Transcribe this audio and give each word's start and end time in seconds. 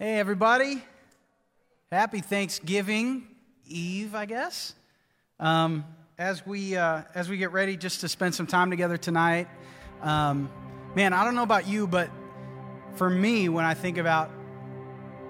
Hey, 0.00 0.20
everybody. 0.20 0.80
Happy 1.90 2.20
Thanksgiving 2.20 3.26
Eve, 3.66 4.14
I 4.14 4.26
guess. 4.26 4.76
Um, 5.40 5.84
as, 6.16 6.46
we, 6.46 6.76
uh, 6.76 7.02
as 7.16 7.28
we 7.28 7.36
get 7.36 7.50
ready 7.50 7.76
just 7.76 8.02
to 8.02 8.08
spend 8.08 8.32
some 8.32 8.46
time 8.46 8.70
together 8.70 8.96
tonight, 8.96 9.48
um, 10.00 10.50
man, 10.94 11.12
I 11.12 11.24
don't 11.24 11.34
know 11.34 11.42
about 11.42 11.66
you, 11.66 11.88
but 11.88 12.10
for 12.94 13.10
me, 13.10 13.48
when 13.48 13.64
I 13.64 13.74
think 13.74 13.98
about 13.98 14.30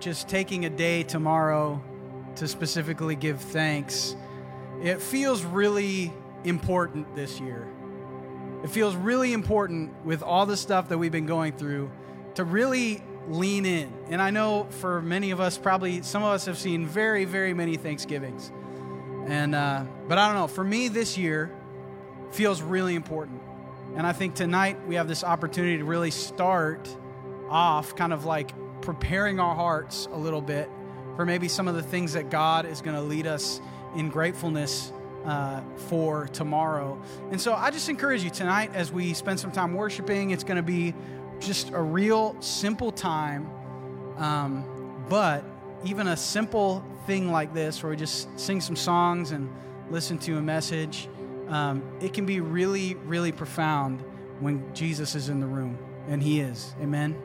just 0.00 0.28
taking 0.28 0.66
a 0.66 0.70
day 0.70 1.02
tomorrow 1.02 1.82
to 2.36 2.46
specifically 2.46 3.16
give 3.16 3.40
thanks, 3.40 4.16
it 4.82 5.00
feels 5.00 5.44
really 5.44 6.12
important 6.44 7.14
this 7.14 7.40
year. 7.40 7.66
It 8.62 8.68
feels 8.68 8.94
really 8.96 9.32
important 9.32 10.04
with 10.04 10.22
all 10.22 10.44
the 10.44 10.58
stuff 10.58 10.90
that 10.90 10.98
we've 10.98 11.10
been 11.10 11.24
going 11.24 11.54
through 11.54 11.90
to 12.34 12.44
really 12.44 13.02
lean 13.28 13.66
in. 13.66 13.92
And 14.08 14.20
I 14.20 14.30
know 14.30 14.66
for 14.70 15.02
many 15.02 15.30
of 15.30 15.40
us, 15.40 15.58
probably 15.58 16.02
some 16.02 16.22
of 16.22 16.30
us 16.30 16.46
have 16.46 16.58
seen 16.58 16.86
very, 16.86 17.24
very 17.24 17.54
many 17.54 17.76
Thanksgivings. 17.76 18.50
And, 19.26 19.54
uh, 19.54 19.84
but 20.08 20.18
I 20.18 20.26
don't 20.26 20.36
know, 20.36 20.48
for 20.48 20.64
me 20.64 20.88
this 20.88 21.18
year 21.18 21.50
feels 22.30 22.62
really 22.62 22.94
important. 22.94 23.40
And 23.94 24.06
I 24.06 24.12
think 24.12 24.34
tonight 24.34 24.78
we 24.86 24.94
have 24.94 25.08
this 25.08 25.24
opportunity 25.24 25.78
to 25.78 25.84
really 25.84 26.10
start 26.10 26.88
off 27.48 27.96
kind 27.96 28.12
of 28.12 28.24
like 28.24 28.52
preparing 28.80 29.40
our 29.40 29.54
hearts 29.54 30.08
a 30.12 30.16
little 30.18 30.40
bit 30.40 30.70
for 31.16 31.26
maybe 31.26 31.48
some 31.48 31.68
of 31.68 31.74
the 31.74 31.82
things 31.82 32.12
that 32.12 32.30
God 32.30 32.64
is 32.64 32.80
going 32.80 32.96
to 32.96 33.02
lead 33.02 33.26
us 33.26 33.60
in 33.96 34.08
gratefulness 34.08 34.92
uh, 35.24 35.60
for 35.88 36.28
tomorrow. 36.28 37.00
And 37.30 37.40
so 37.40 37.54
I 37.54 37.70
just 37.70 37.88
encourage 37.88 38.22
you 38.22 38.30
tonight 38.30 38.70
as 38.74 38.92
we 38.92 39.14
spend 39.14 39.40
some 39.40 39.50
time 39.50 39.74
worshiping, 39.74 40.30
it's 40.30 40.44
going 40.44 40.56
to 40.56 40.62
be 40.62 40.94
just 41.40 41.70
a 41.70 41.80
real 41.80 42.36
simple 42.40 42.92
time. 42.92 43.50
Um, 44.16 44.64
but 45.08 45.44
even 45.84 46.08
a 46.08 46.16
simple 46.16 46.84
thing 47.06 47.30
like 47.30 47.54
this, 47.54 47.82
where 47.82 47.90
we 47.90 47.96
just 47.96 48.38
sing 48.38 48.60
some 48.60 48.76
songs 48.76 49.30
and 49.30 49.48
listen 49.90 50.18
to 50.18 50.38
a 50.38 50.42
message, 50.42 51.08
um, 51.48 51.82
it 52.00 52.12
can 52.12 52.26
be 52.26 52.40
really, 52.40 52.94
really 52.94 53.32
profound 53.32 54.02
when 54.40 54.74
Jesus 54.74 55.14
is 55.14 55.28
in 55.28 55.40
the 55.40 55.46
room. 55.46 55.78
And 56.08 56.22
He 56.22 56.40
is. 56.40 56.74
Amen. 56.80 57.16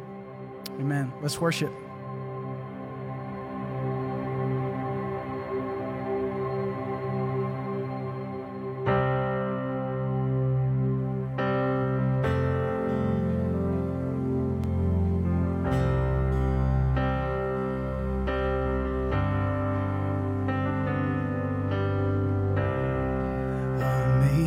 Amen. 0.80 1.12
Let's 1.22 1.40
worship. 1.40 1.72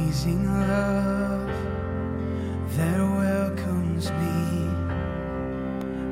amazing 0.07 0.47
love 0.69 1.49
that 2.77 3.01
welcomes 3.01 4.09
me, 4.13 4.69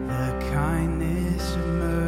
the 0.09 0.51
kindness 0.53 1.55
of 1.55 1.67
mercy. 1.69 2.04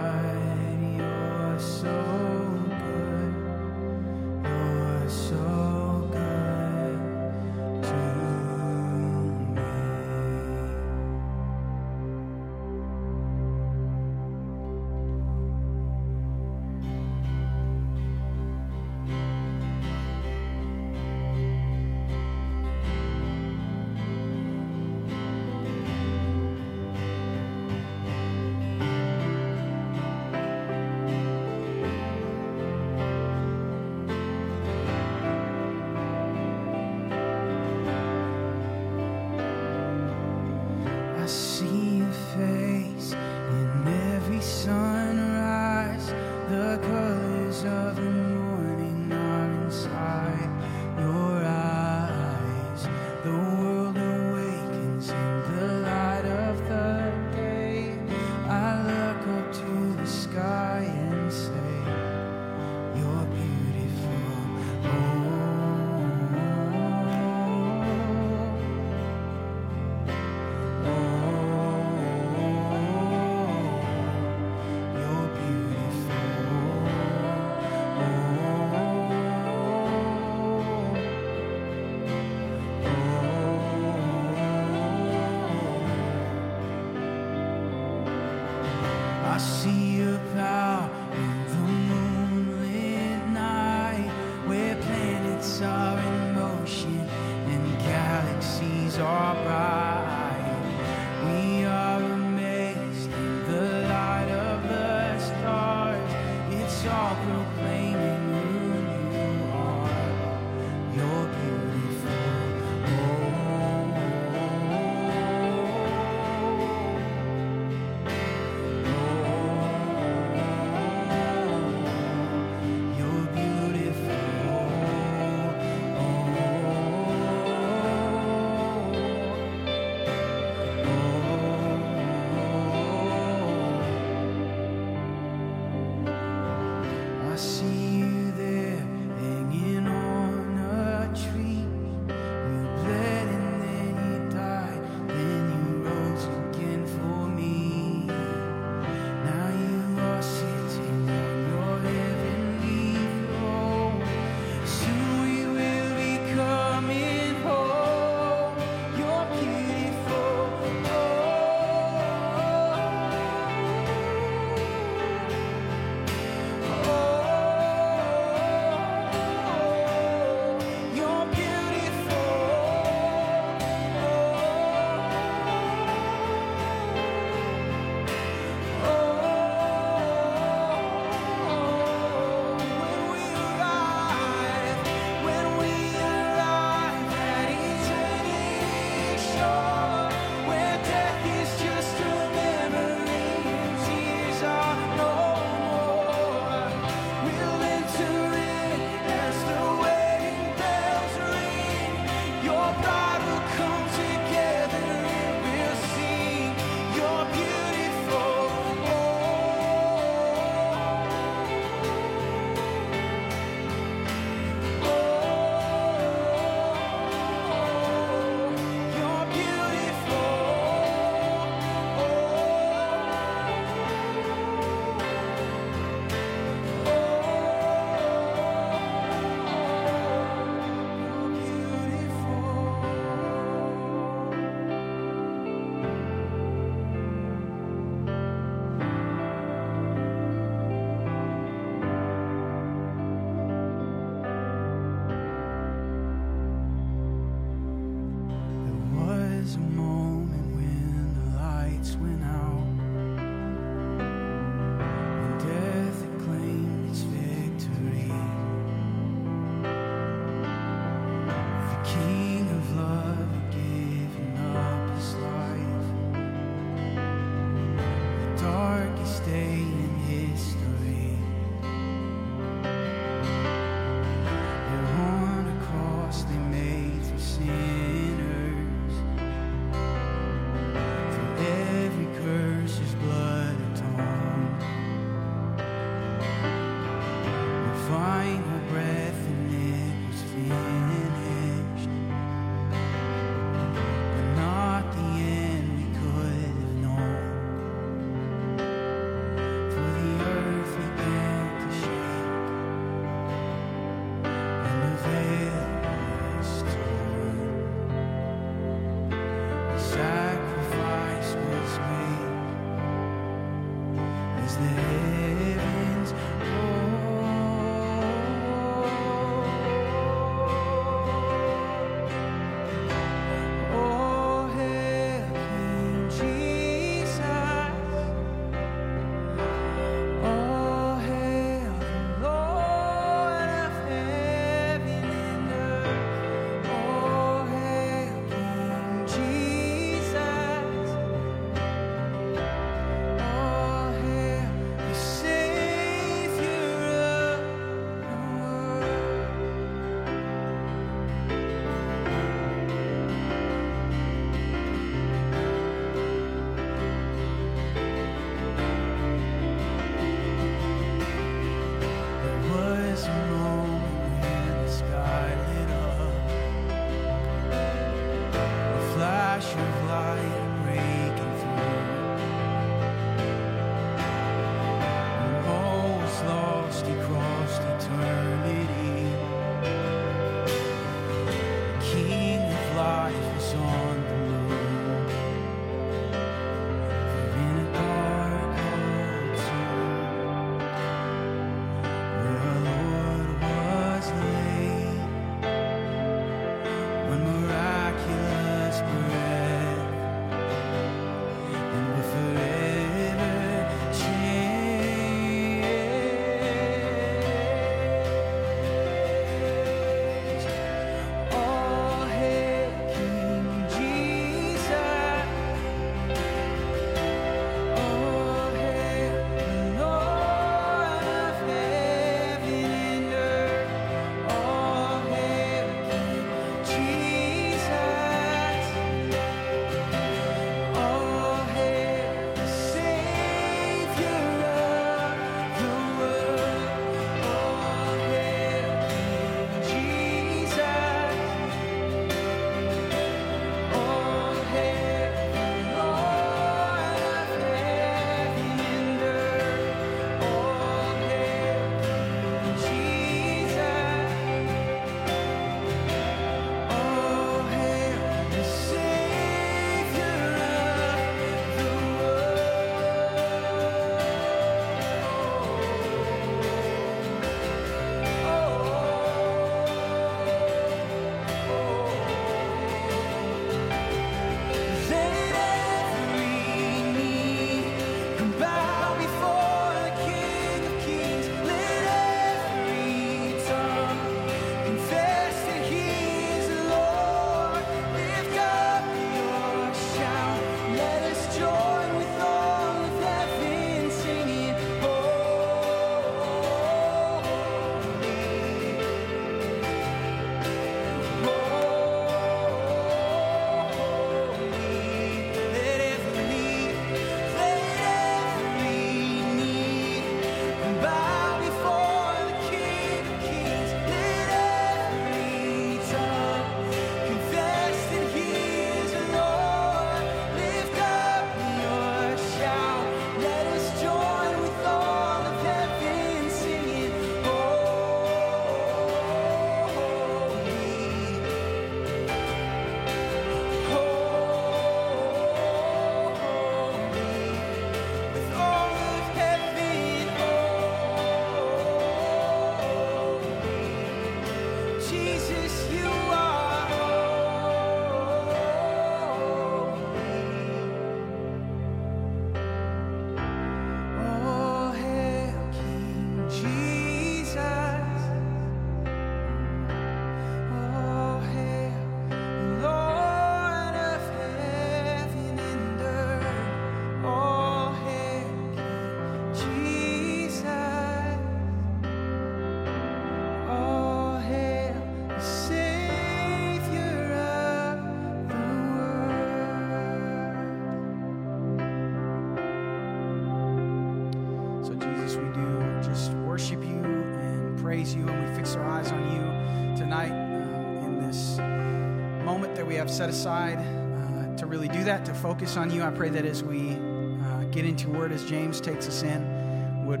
Set 592.96 593.10
aside 593.10 593.58
uh, 593.58 594.36
to 594.38 594.46
really 594.46 594.68
do 594.68 594.82
that, 594.82 595.04
to 595.04 595.12
focus 595.12 595.58
on 595.58 595.70
you. 595.70 595.82
I 595.82 595.90
pray 595.90 596.08
that 596.08 596.24
as 596.24 596.42
we 596.42 596.70
uh, 596.70 597.44
get 597.50 597.66
into 597.66 597.90
word, 597.90 598.10
as 598.10 598.24
James 598.24 598.58
takes 598.58 598.88
us 598.88 599.02
in, 599.02 599.84
would 599.84 600.00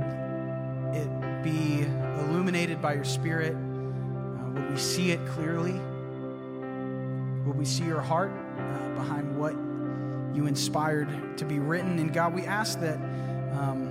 it 0.96 1.42
be 1.42 1.82
illuminated 2.22 2.80
by 2.80 2.94
your 2.94 3.04
Spirit? 3.04 3.52
Uh, 3.52 4.50
would 4.50 4.70
we 4.70 4.78
see 4.78 5.10
it 5.10 5.20
clearly? 5.26 5.74
Would 7.44 7.58
we 7.58 7.66
see 7.66 7.84
your 7.84 8.00
heart 8.00 8.32
uh, 8.32 8.94
behind 8.94 9.38
what 9.38 9.52
you 10.34 10.46
inspired 10.46 11.36
to 11.36 11.44
be 11.44 11.58
written? 11.58 11.98
And 11.98 12.14
God, 12.14 12.32
we 12.34 12.44
ask 12.46 12.80
that 12.80 12.96
um, 13.52 13.90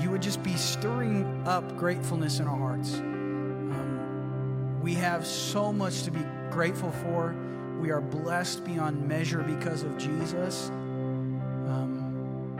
you 0.00 0.10
would 0.10 0.22
just 0.22 0.42
be 0.42 0.56
stirring 0.56 1.42
up 1.46 1.76
gratefulness 1.76 2.40
in 2.40 2.46
our 2.46 2.56
hearts. 2.56 2.94
Um, 2.94 4.80
we 4.80 4.94
have 4.94 5.26
so 5.26 5.70
much 5.70 6.04
to 6.04 6.10
be 6.10 6.24
grateful 6.50 6.92
for. 6.92 7.34
We 7.78 7.90
are 7.90 8.00
blessed 8.00 8.64
beyond 8.64 9.06
measure 9.06 9.42
because 9.42 9.82
of 9.82 9.96
Jesus. 9.96 10.68
Um, 10.68 12.56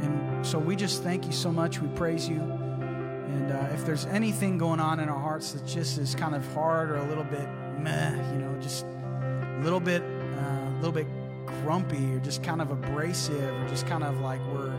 and 0.00 0.46
so 0.46 0.58
we 0.58 0.76
just 0.76 1.02
thank 1.02 1.26
you 1.26 1.32
so 1.32 1.52
much. 1.52 1.80
We 1.80 1.88
praise 1.88 2.28
you. 2.28 2.40
And 2.40 3.52
uh, 3.52 3.68
if 3.72 3.84
there's 3.84 4.06
anything 4.06 4.58
going 4.58 4.80
on 4.80 5.00
in 5.00 5.08
our 5.08 5.18
hearts 5.18 5.52
that 5.52 5.66
just 5.66 5.98
is 5.98 6.14
kind 6.14 6.34
of 6.34 6.46
hard 6.54 6.90
or 6.90 6.96
a 6.96 7.08
little 7.08 7.24
bit 7.24 7.48
meh, 7.78 8.14
you 8.32 8.38
know, 8.38 8.58
just 8.60 8.84
a 8.84 9.60
little 9.62 9.80
bit, 9.80 10.02
uh, 10.02 10.70
a 10.70 10.76
little 10.76 10.92
bit 10.92 11.06
grumpy 11.46 12.14
or 12.14 12.20
just 12.20 12.42
kind 12.42 12.60
of 12.60 12.70
abrasive 12.70 13.54
or 13.54 13.68
just 13.68 13.86
kind 13.86 14.04
of 14.04 14.20
like 14.20 14.40
we're 14.52 14.72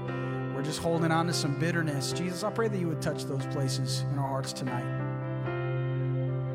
we're 0.53 0.63
just 0.63 0.79
holding 0.79 1.11
on 1.11 1.27
to 1.27 1.33
some 1.33 1.59
bitterness. 1.59 2.13
Jesus, 2.13 2.43
I 2.43 2.51
pray 2.51 2.67
that 2.67 2.77
you 2.77 2.87
would 2.87 3.01
touch 3.01 3.25
those 3.25 3.45
places 3.47 4.05
in 4.11 4.19
our 4.19 4.27
hearts 4.27 4.53
tonight. 4.53 4.85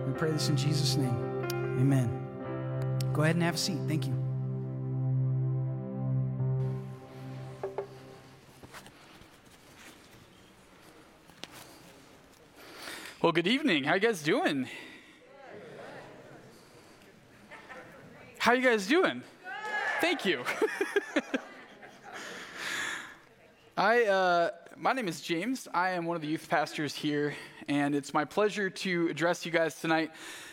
We 0.07 0.13
pray 0.15 0.31
this 0.31 0.49
in 0.49 0.57
Jesus' 0.57 0.97
name. 0.97 1.47
Amen. 1.53 2.28
Go 3.19 3.25
ahead 3.25 3.35
and 3.35 3.43
have 3.43 3.57
a 3.57 3.59
seat. 3.59 3.79
Thank 3.89 4.07
you. 4.07 4.15
Well, 13.21 13.33
good 13.33 13.49
evening. 13.49 13.83
How 13.83 13.95
you 13.95 14.01
guys 14.01 14.23
doing? 14.23 14.69
How 18.39 18.53
you 18.53 18.63
guys 18.63 18.87
doing? 18.87 19.25
Thank 20.01 20.25
you. 20.25 20.45
I, 23.77 24.05
uh, 24.05 24.51
my 24.77 24.93
name 24.93 25.09
is 25.09 25.21
James. 25.21 25.67
I 25.75 25.91
am 25.91 26.07
one 26.07 26.15
of 26.15 26.23
the 26.23 26.29
youth 26.29 26.49
pastors 26.49 26.95
here, 26.95 27.35
and 27.67 27.97
it's 27.97 28.15
my 28.15 28.25
pleasure 28.25 28.71
to 28.71 29.09
address 29.09 29.45
you 29.45 29.51
guys 29.51 29.81
tonight 29.81 30.13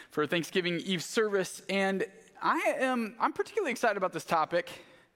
for 0.09 0.25
Thanksgiving 0.25 0.79
Eve 0.79 1.03
service. 1.03 1.61
And 1.69 2.05
I 2.45 2.75
am, 2.77 3.15
I'm 3.19 3.33
particularly 3.33 3.71
excited 3.71 3.97
about 3.97 4.13
this 4.13 4.23
topic, 4.23 4.69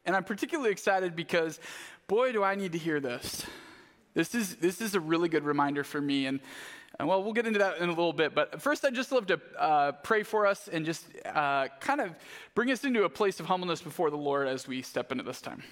and 0.03 0.15
I'm 0.15 0.23
particularly 0.23 0.71
excited 0.71 1.15
because, 1.15 1.59
boy, 2.07 2.31
do 2.31 2.43
I 2.43 2.55
need 2.55 2.71
to 2.71 2.79
hear 2.79 2.99
this. 2.99 3.45
This 4.15 4.33
is, 4.33 4.55
this 4.55 4.81
is 4.81 4.95
a 4.95 4.99
really 4.99 5.29
good 5.29 5.43
reminder 5.43 5.83
for 5.83 6.01
me, 6.01 6.25
and 6.25 6.39
and 6.97 7.07
well, 7.07 7.23
we'll 7.23 7.33
get 7.33 7.45
into 7.45 7.59
that 7.59 7.77
in 7.77 7.87
a 7.87 7.91
little 7.91 8.11
bit. 8.11 8.33
But 8.33 8.61
first, 8.61 8.83
I'd 8.83 8.95
just 8.95 9.11
love 9.11 9.27
to 9.27 9.39
uh, 9.59 9.91
pray 9.91 10.23
for 10.23 10.47
us 10.47 10.67
and 10.67 10.83
just 10.83 11.05
uh, 11.23 11.67
kind 11.79 12.01
of 12.01 12.15
bring 12.55 12.71
us 12.71 12.83
into 12.83 13.03
a 13.03 13.09
place 13.09 13.39
of 13.39 13.45
humbleness 13.45 13.79
before 13.79 14.09
the 14.09 14.17
Lord 14.17 14.47
as 14.47 14.67
we 14.67 14.81
step 14.81 15.11
into 15.11 15.23
this 15.23 15.39
time. 15.39 15.63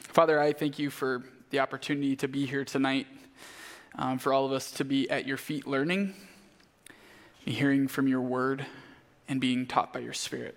Father, 0.00 0.40
I 0.40 0.52
thank 0.52 0.80
you 0.80 0.90
for 0.90 1.22
the 1.50 1.60
opportunity 1.60 2.16
to 2.16 2.26
be 2.26 2.44
here 2.46 2.64
tonight, 2.64 3.06
um, 3.94 4.18
for 4.18 4.32
all 4.34 4.44
of 4.44 4.50
us 4.50 4.72
to 4.72 4.84
be 4.84 5.08
at 5.08 5.24
your 5.24 5.36
feet 5.36 5.68
learning, 5.68 6.14
hearing 7.52 7.88
from 7.88 8.08
your 8.08 8.20
word, 8.20 8.66
and 9.28 9.40
being 9.40 9.66
taught 9.66 9.92
by 9.92 10.00
your 10.00 10.12
spirit. 10.12 10.56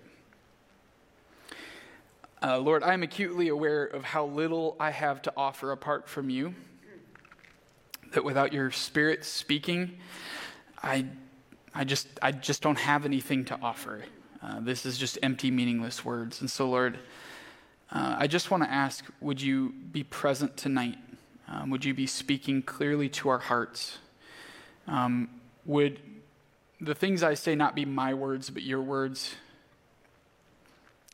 Uh, 2.42 2.58
Lord, 2.58 2.82
I 2.82 2.92
am 2.92 3.04
acutely 3.04 3.48
aware 3.48 3.84
of 3.84 4.02
how 4.02 4.26
little 4.26 4.76
I 4.80 4.90
have 4.90 5.22
to 5.22 5.32
offer 5.36 5.70
apart 5.70 6.08
from 6.08 6.28
you. 6.28 6.54
That 8.14 8.24
without 8.24 8.52
your 8.52 8.72
Spirit 8.72 9.24
speaking, 9.24 9.98
I, 10.82 11.06
I, 11.72 11.84
just, 11.84 12.08
I 12.20 12.32
just 12.32 12.60
don't 12.60 12.78
have 12.78 13.04
anything 13.04 13.44
to 13.46 13.58
offer. 13.62 14.02
Uh, 14.42 14.58
this 14.58 14.84
is 14.84 14.98
just 14.98 15.18
empty, 15.22 15.52
meaningless 15.52 16.04
words. 16.04 16.40
And 16.40 16.50
so, 16.50 16.68
Lord, 16.68 16.98
uh, 17.92 18.16
I 18.18 18.26
just 18.26 18.50
want 18.50 18.64
to 18.64 18.70
ask 18.70 19.04
would 19.20 19.40
you 19.40 19.72
be 19.92 20.02
present 20.02 20.56
tonight? 20.56 20.98
Um, 21.46 21.70
would 21.70 21.84
you 21.84 21.94
be 21.94 22.08
speaking 22.08 22.60
clearly 22.60 23.08
to 23.10 23.28
our 23.28 23.38
hearts? 23.38 23.98
Um, 24.88 25.28
would 25.64 26.00
the 26.82 26.94
things 26.96 27.22
I 27.22 27.34
say 27.34 27.54
not 27.54 27.76
be 27.76 27.84
my 27.84 28.12
words, 28.12 28.50
but 28.50 28.64
your 28.64 28.82
words? 28.82 29.36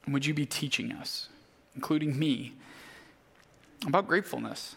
And 0.05 0.15
would 0.15 0.25
you 0.25 0.33
be 0.33 0.47
teaching 0.47 0.93
us, 0.93 1.29
including 1.75 2.19
me, 2.19 2.55
about 3.87 4.09
gratefulness? 4.09 4.77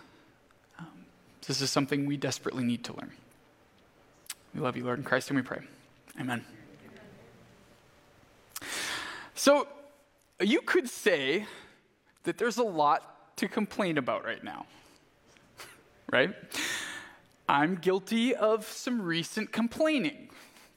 Um, 0.77 1.05
this 1.47 1.61
is 1.61 1.71
something 1.71 2.05
we 2.05 2.17
desperately 2.17 2.65
need 2.65 2.83
to 2.83 2.93
learn. 2.93 3.11
We 4.53 4.59
love 4.59 4.75
you, 4.75 4.83
Lord, 4.83 4.99
in 4.99 5.05
Christ, 5.05 5.29
and 5.29 5.37
we 5.37 5.43
pray. 5.43 5.61
Amen. 6.19 6.43
So, 9.33 9.69
you 10.41 10.61
could 10.61 10.89
say 10.89 11.45
that 12.23 12.37
there's 12.37 12.57
a 12.57 12.63
lot 12.63 13.37
to 13.37 13.47
complain 13.47 13.97
about 13.97 14.25
right 14.25 14.43
now, 14.43 14.65
right? 16.11 16.35
I'm 17.47 17.75
guilty 17.75 18.35
of 18.35 18.67
some 18.67 19.01
recent 19.01 19.53
complaining. 19.53 20.30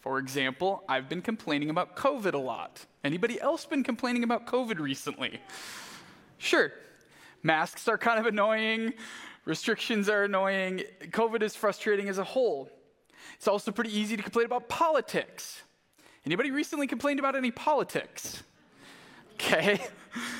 For 0.05 0.19
example, 0.19 0.85
I've 0.87 1.09
been 1.09 1.23
complaining 1.23 1.71
about 1.71 1.97
COVID 1.97 2.35
a 2.35 2.39
lot. 2.39 2.85
Anybody 3.03 3.41
else 3.41 3.65
been 3.65 3.83
complaining 3.83 4.23
about 4.23 4.47
COVID 4.47 4.79
recently? 4.79 5.41
Sure. 6.37 6.71
Masks 7.43 7.89
are 7.89 7.97
kind 7.97 8.19
of 8.19 8.27
annoying, 8.27 8.93
restrictions 9.47 10.11
are 10.11 10.25
annoying, 10.25 10.83
COVID 11.05 11.41
is 11.41 11.57
frustrating 11.57 12.11
as 12.11 12.19
a 12.19 12.25
whole. 12.25 12.69
It's 13.37 13.49
also 13.49 13.73
pretty 13.73 13.99
easy 13.99 14.15
to 14.15 14.23
complain 14.23 14.45
about 14.45 14.69
politics. 14.69 15.63
Anybody 16.27 16.51
recently 16.51 16.87
complained 16.87 17.19
about 17.19 17.35
any 17.35 17.51
politics? 17.51 18.43
Okay. 19.37 19.81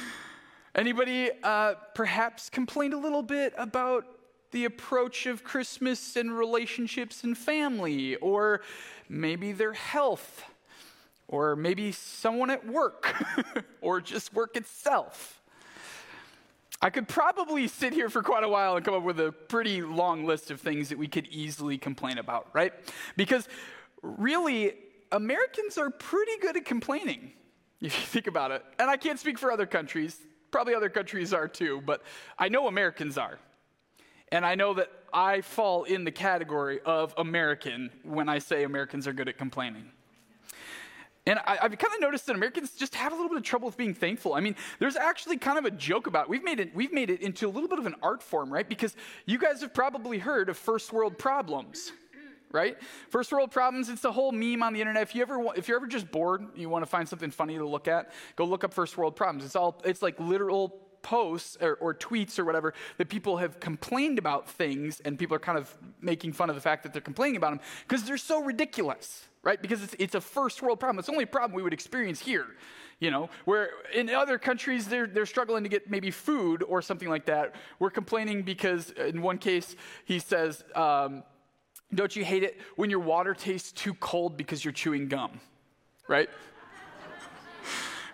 Anybody 0.75 1.31
uh, 1.43 1.77
perhaps 1.95 2.51
complained 2.51 2.93
a 2.93 2.99
little 2.99 3.23
bit 3.23 3.55
about 3.57 4.05
the 4.55 4.67
approach 4.67 5.27
of 5.27 5.43
Christmas 5.43 6.15
and 6.15 6.37
relationships 6.39 7.25
and 7.25 7.37
family, 7.37 8.15
or 8.17 8.61
maybe 9.09 9.53
their 9.53 9.73
health, 9.73 10.45
or 11.29 11.57
maybe 11.57 11.93
someone 11.93 12.51
at 12.51 12.67
work, 12.67 13.15
or 13.81 14.01
just 14.01 14.35
work 14.35 14.57
itself. 14.57 15.41
I 16.83 16.91
could 16.91 17.09
probably 17.09 17.67
sit 17.67 17.95
here 17.95 18.11
for 18.11 18.23
quite 18.23 18.45
a 18.45 18.49
while 18.49 18.77
and 18.77 18.85
come 18.85 18.95
up 18.95 19.03
with 19.03 19.19
a 19.19 19.33
pretty 19.33 19.81
long 19.81 20.27
list 20.27 20.51
of 20.51 20.61
things 20.61 20.91
that 20.91 20.99
we 20.99 21.09
could 21.09 21.27
easily 21.29 21.79
complain 21.79 22.19
about, 22.19 22.49
right? 22.53 22.73
Because 23.17 23.49
really, 24.03 24.75
Americans 25.11 25.79
are 25.79 25.91
pretty 25.91 26.37
good 26.43 26.57
at 26.57 26.65
complaining, 26.65 27.33
if 27.81 27.99
you 27.99 28.07
think 28.07 28.27
about 28.27 28.51
it. 28.51 28.63
And 28.79 28.91
I 28.91 28.97
can't 28.97 29.19
speak 29.19 29.39
for 29.39 29.51
other 29.51 29.67
countries, 29.67 30.19
probably 30.51 30.75
other 30.75 30.91
countries 30.91 31.33
are 31.33 31.49
too, 31.49 31.83
but 31.85 32.03
I 32.39 32.49
know 32.49 32.69
Americans 32.69 33.17
are. 33.19 33.39
And 34.31 34.45
I 34.45 34.55
know 34.55 34.75
that 34.75 34.91
I 35.15 35.43
fall 35.43 35.85
in 35.85 36.03
the 36.03 36.11
category 36.11 36.81
of 36.85 37.15
American 37.17 37.91
when 38.03 38.29
I 38.29 38.41
say 38.41 38.65
Americans 38.65 39.07
are 39.07 39.13
good 39.13 39.29
at 39.29 39.39
complaining. 39.39 39.91
And 41.27 41.39
I, 41.47 41.57
have 41.63 41.79
kind 41.79 41.95
of 41.95 42.01
noticed 42.01 42.27
that 42.27 42.37
Americans 42.37 42.73
just 42.73 42.95
have 42.97 43.13
a 43.13 43.15
little 43.15 43.31
bit 43.31 43.39
of 43.39 43.45
trouble 43.45 43.67
with 43.67 43.79
being 43.79 43.95
thankful. 43.95 44.35
I 44.35 44.41
mean, 44.41 44.57
there's 44.79 44.97
actually 44.97 45.39
kind 45.39 45.57
of 45.57 45.65
a 45.65 45.71
joke 45.71 46.07
about 46.07 46.25
it. 46.25 46.29
We've 46.29 46.45
made 46.45 46.61
it, 46.61 46.75
we've 46.75 46.93
made 46.93 47.09
it 47.09 47.23
into 47.23 47.47
a 47.47 47.51
little 47.51 47.69
bit 47.69 47.79
of 47.79 47.87
an 47.87 47.95
art 48.03 48.23
form, 48.23 48.53
right? 48.53 48.69
Because 48.69 48.95
you 49.25 49.39
guys 49.39 49.63
have 49.63 49.73
probably 49.73 50.19
heard 50.19 50.51
of 50.51 50.59
first 50.59 50.93
world 50.93 51.17
problems, 51.17 51.93
right? 52.53 52.77
First 53.09 53.33
world 53.33 53.51
problems, 53.51 53.89
it's 53.89 54.05
a 54.05 54.13
whole 54.13 54.33
meme 54.33 54.63
on 54.63 54.75
the 54.75 54.81
internet. 54.81 55.03
If 55.03 55.15
you 55.15 55.23
ever 55.23 55.43
if 55.57 55.67
you're 55.67 55.79
ever 55.79 55.87
just 55.87 56.11
bored, 56.11 56.47
you 56.57 56.69
want 56.69 56.85
to 56.85 56.91
find 56.91 57.09
something 57.09 57.31
funny 57.31 57.57
to 57.57 57.67
look 57.67 57.89
at, 57.89 58.13
go 58.37 58.45
look 58.45 58.63
up 58.63 58.75
first 58.75 58.99
world 58.99 59.17
problems. 59.17 59.47
It's 59.47 59.57
all 59.57 59.81
it's 59.85 60.03
like 60.03 60.21
literal 60.21 60.84
posts 61.05 61.57
or, 61.61 61.75
or, 61.75 61.95
tweets 61.95 62.39
or 62.39 62.45
whatever 62.45 62.75
that 62.97 63.09
people 63.09 63.37
have 63.37 63.61
complained 63.61 64.19
about 64.19 64.49
things 64.49 65.01
and 65.05 65.17
people 65.17 65.37
are 65.37 65.41
kind 65.41 65.59
of 65.59 65.73
making 66.01 66.33
fun 66.33 66.49
of 66.49 66.57
the 66.57 66.61
fact 66.61 66.83
that 66.83 66.93
they're 66.93 67.03
complaining 67.03 67.37
about 67.37 67.51
them 67.51 67.61
because 67.87 68.03
they're 68.03 68.17
so 68.17 68.43
ridiculous, 68.43 69.27
right? 69.43 69.63
Because 69.63 69.85
it's, 69.85 69.95
it's 70.01 70.15
a 70.17 70.21
first 70.21 70.63
world 70.63 70.81
problem. 70.81 70.99
It's 70.99 71.07
the 71.07 71.13
only 71.13 71.27
problem 71.27 71.55
we 71.55 71.63
would 71.63 71.75
experience 71.75 72.19
here, 72.19 72.47
you 72.99 73.11
know, 73.11 73.29
where 73.45 73.71
in 73.95 74.11
other 74.11 74.39
countries 74.39 74.89
they're, 74.89 75.07
they're 75.07 75.27
struggling 75.27 75.63
to 75.63 75.69
get 75.69 75.89
maybe 75.89 76.11
food 76.11 76.65
or 76.65 76.83
something 76.83 77.09
like 77.09 77.27
that. 77.27 77.55
We're 77.79 77.91
complaining 77.91 78.43
because 78.43 78.91
in 78.91 79.23
one 79.23 79.39
case 79.39 79.77
he 80.07 80.19
says, 80.19 80.65
um, 80.75 81.23
don't 81.95 82.17
you 82.17 82.25
hate 82.25 82.43
it 82.43 82.59
when 82.77 82.91
your 82.91 83.01
water 83.01 83.35
tastes 83.35 83.71
too 83.71 83.95
cold 83.95 84.37
because 84.37 84.65
you're 84.65 84.73
chewing 84.73 85.07
gum, 85.07 85.39
right? 86.09 86.31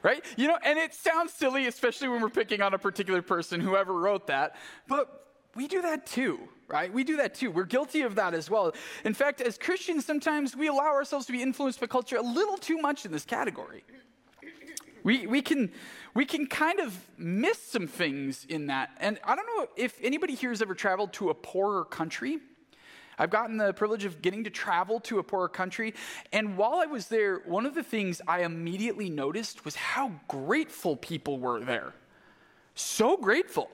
Right? 0.02 0.24
You 0.36 0.48
know, 0.48 0.58
and 0.64 0.78
it 0.78 0.94
sounds 0.94 1.32
silly, 1.32 1.66
especially 1.66 2.08
when 2.08 2.20
we're 2.20 2.28
picking 2.28 2.62
on 2.62 2.74
a 2.74 2.78
particular 2.78 3.22
person, 3.22 3.60
whoever 3.60 3.92
wrote 3.92 4.26
that, 4.28 4.56
but 4.88 5.20
we 5.54 5.66
do 5.66 5.82
that 5.82 6.06
too, 6.06 6.38
right? 6.68 6.92
We 6.92 7.04
do 7.04 7.16
that 7.16 7.34
too. 7.34 7.50
We're 7.50 7.64
guilty 7.64 8.02
of 8.02 8.14
that 8.14 8.34
as 8.34 8.48
well. 8.48 8.72
In 9.04 9.14
fact, 9.14 9.40
as 9.40 9.58
Christians, 9.58 10.04
sometimes 10.04 10.56
we 10.56 10.68
allow 10.68 10.92
ourselves 10.92 11.26
to 11.26 11.32
be 11.32 11.42
influenced 11.42 11.80
by 11.80 11.86
culture 11.86 12.16
a 12.16 12.22
little 12.22 12.56
too 12.56 12.78
much 12.78 13.04
in 13.04 13.12
this 13.12 13.24
category. 13.24 13.84
We, 15.02 15.26
we, 15.26 15.42
can, 15.42 15.72
we 16.14 16.24
can 16.26 16.46
kind 16.46 16.78
of 16.78 17.08
miss 17.16 17.58
some 17.58 17.86
things 17.86 18.44
in 18.48 18.66
that. 18.66 18.90
And 18.98 19.18
I 19.24 19.34
don't 19.34 19.46
know 19.46 19.66
if 19.76 19.98
anybody 20.02 20.34
here 20.34 20.50
has 20.50 20.60
ever 20.60 20.74
traveled 20.74 21.12
to 21.14 21.30
a 21.30 21.34
poorer 21.34 21.84
country. 21.84 22.38
I've 23.20 23.28
gotten 23.28 23.58
the 23.58 23.74
privilege 23.74 24.06
of 24.06 24.22
getting 24.22 24.44
to 24.44 24.50
travel 24.50 24.98
to 25.00 25.18
a 25.18 25.22
poorer 25.22 25.50
country. 25.50 25.92
And 26.32 26.56
while 26.56 26.76
I 26.76 26.86
was 26.86 27.08
there, 27.08 27.42
one 27.44 27.66
of 27.66 27.74
the 27.74 27.82
things 27.82 28.22
I 28.26 28.44
immediately 28.44 29.10
noticed 29.10 29.66
was 29.66 29.76
how 29.76 30.12
grateful 30.26 30.96
people 30.96 31.38
were 31.38 31.60
there. 31.60 31.92
So 32.74 33.18
grateful. 33.18 33.70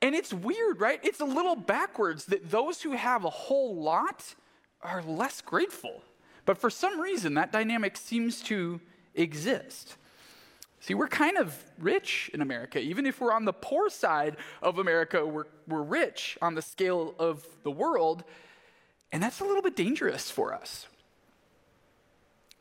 And 0.00 0.14
it's 0.14 0.32
weird, 0.32 0.80
right? 0.80 0.98
It's 1.02 1.20
a 1.20 1.26
little 1.26 1.54
backwards 1.54 2.24
that 2.26 2.50
those 2.50 2.80
who 2.80 2.92
have 2.92 3.26
a 3.26 3.30
whole 3.30 3.76
lot 3.76 4.34
are 4.80 5.02
less 5.02 5.42
grateful. 5.42 6.02
But 6.46 6.56
for 6.56 6.70
some 6.70 6.98
reason, 6.98 7.34
that 7.34 7.52
dynamic 7.52 7.98
seems 7.98 8.40
to 8.44 8.80
exist. 9.14 9.96
See, 10.86 10.94
we're 10.94 11.08
kind 11.08 11.36
of 11.36 11.52
rich 11.80 12.30
in 12.32 12.40
America. 12.40 12.78
Even 12.78 13.06
if 13.06 13.20
we're 13.20 13.32
on 13.32 13.44
the 13.44 13.52
poor 13.52 13.90
side 13.90 14.36
of 14.62 14.78
America, 14.78 15.26
we're, 15.26 15.46
we're 15.66 15.82
rich 15.82 16.38
on 16.40 16.54
the 16.54 16.62
scale 16.62 17.12
of 17.18 17.44
the 17.64 17.72
world. 17.72 18.22
And 19.10 19.20
that's 19.20 19.40
a 19.40 19.44
little 19.44 19.62
bit 19.62 19.74
dangerous 19.74 20.30
for 20.30 20.54
us. 20.54 20.86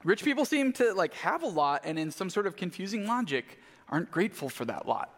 Rich 0.03 0.23
people 0.23 0.43
seem 0.43 0.73
to 0.73 0.95
like 0.95 1.13
have 1.13 1.43
a 1.43 1.47
lot 1.47 1.83
and 1.85 1.99
in 1.99 2.09
some 2.09 2.31
sort 2.31 2.47
of 2.47 2.55
confusing 2.55 3.05
logic 3.05 3.59
aren't 3.89 4.09
grateful 4.09 4.49
for 4.49 4.65
that 4.65 4.87
lot. 4.87 5.13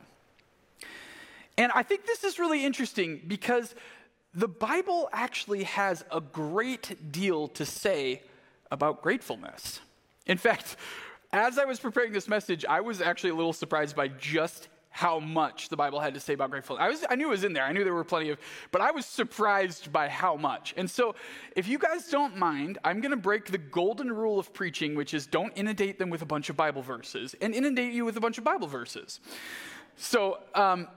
And 1.57 1.71
I 1.73 1.83
think 1.83 2.05
this 2.05 2.25
is 2.25 2.37
really 2.39 2.65
interesting 2.65 3.21
because 3.25 3.73
the 4.33 4.49
Bible 4.49 5.07
actually 5.13 5.63
has 5.63 6.03
a 6.11 6.19
great 6.19 7.09
deal 7.09 7.47
to 7.47 7.65
say 7.65 8.23
about 8.69 9.01
gratefulness. 9.01 9.79
In 10.25 10.37
fact, 10.37 10.75
as 11.31 11.57
I 11.57 11.65
was 11.65 11.79
preparing 11.79 12.13
this 12.13 12.27
message, 12.27 12.65
I 12.65 12.81
was 12.81 13.01
actually 13.01 13.31
a 13.31 13.35
little 13.35 13.53
surprised 13.53 13.95
by 13.95 14.07
just 14.07 14.69
how 14.97 15.19
much 15.19 15.69
the 15.69 15.77
Bible 15.77 15.99
had 15.99 16.15
to 16.15 16.19
say 16.19 16.33
about 16.33 16.49
gratefulness. 16.49 16.81
I, 16.83 16.89
was, 16.89 17.05
I 17.07 17.15
knew 17.15 17.27
it 17.27 17.29
was 17.29 17.43
in 17.43 17.53
there. 17.53 17.63
I 17.63 17.71
knew 17.71 17.83
there 17.83 17.93
were 17.93 18.03
plenty 18.03 18.31
of, 18.31 18.39
but 18.71 18.81
I 18.81 18.89
was 18.89 19.05
surprised 19.05 19.93
by 19.93 20.07
how 20.07 20.35
much. 20.35 20.73
And 20.75 20.89
so, 20.89 21.13
if 21.55 21.67
you 21.67 21.77
guys 21.77 22.09
don't 22.09 22.35
mind, 22.35 22.79
I'm 22.83 22.99
going 22.99 23.11
to 23.11 23.17
break 23.17 23.45
the 23.45 23.59
golden 23.59 24.11
rule 24.11 24.39
of 24.39 24.51
preaching, 24.53 24.95
which 24.95 25.13
is 25.13 25.27
don't 25.27 25.53
inundate 25.55 25.99
them 25.99 26.09
with 26.09 26.23
a 26.23 26.25
bunch 26.25 26.49
of 26.49 26.57
Bible 26.57 26.81
verses, 26.81 27.35
and 27.41 27.53
inundate 27.53 27.93
you 27.93 28.05
with 28.05 28.17
a 28.17 28.19
bunch 28.19 28.39
of 28.39 28.43
Bible 28.43 28.67
verses. 28.67 29.19
So, 29.97 30.39
um, 30.55 30.87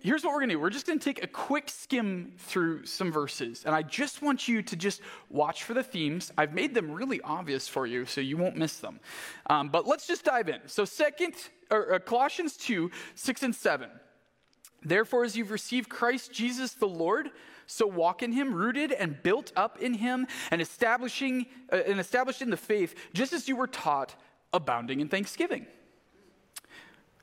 here's 0.00 0.24
what 0.24 0.32
we're 0.32 0.40
going 0.40 0.50
to 0.50 0.54
do. 0.54 0.60
We're 0.60 0.70
just 0.70 0.86
going 0.86 0.98
to 0.98 1.04
take 1.04 1.22
a 1.22 1.26
quick 1.26 1.68
skim 1.68 2.32
through 2.38 2.86
some 2.86 3.10
verses 3.10 3.64
and 3.64 3.74
i 3.74 3.82
just 3.82 4.22
want 4.22 4.48
you 4.48 4.62
to 4.62 4.76
just 4.76 5.00
watch 5.28 5.64
for 5.64 5.74
the 5.74 5.82
themes. 5.82 6.32
I've 6.38 6.54
made 6.54 6.74
them 6.74 6.90
really 6.90 7.20
obvious 7.22 7.68
for 7.68 7.86
you 7.86 8.06
so 8.06 8.20
you 8.20 8.36
won't 8.36 8.56
miss 8.56 8.78
them. 8.78 9.00
Um, 9.50 9.68
but 9.68 9.86
let's 9.86 10.06
just 10.06 10.24
dive 10.24 10.48
in. 10.48 10.60
So 10.66 10.84
second 10.84 11.34
or, 11.70 11.94
uh, 11.94 11.98
colossians 11.98 12.56
2 12.56 12.90
6 13.14 13.42
and 13.42 13.54
7 13.54 13.90
therefore 14.82 15.24
as 15.24 15.36
you've 15.36 15.50
received 15.50 15.88
christ 15.88 16.32
jesus 16.32 16.72
the 16.72 16.86
lord 16.86 17.30
so 17.66 17.86
walk 17.86 18.22
in 18.22 18.32
him 18.32 18.54
rooted 18.54 18.92
and 18.92 19.22
built 19.22 19.52
up 19.56 19.78
in 19.78 19.94
him 19.94 20.26
and 20.50 20.62
establishing 20.62 21.46
uh, 21.72 21.76
and 21.86 22.00
established 22.00 22.42
in 22.42 22.50
the 22.50 22.56
faith 22.56 22.94
just 23.12 23.32
as 23.32 23.48
you 23.48 23.56
were 23.56 23.66
taught 23.66 24.14
abounding 24.52 25.00
in 25.00 25.08
thanksgiving 25.08 25.66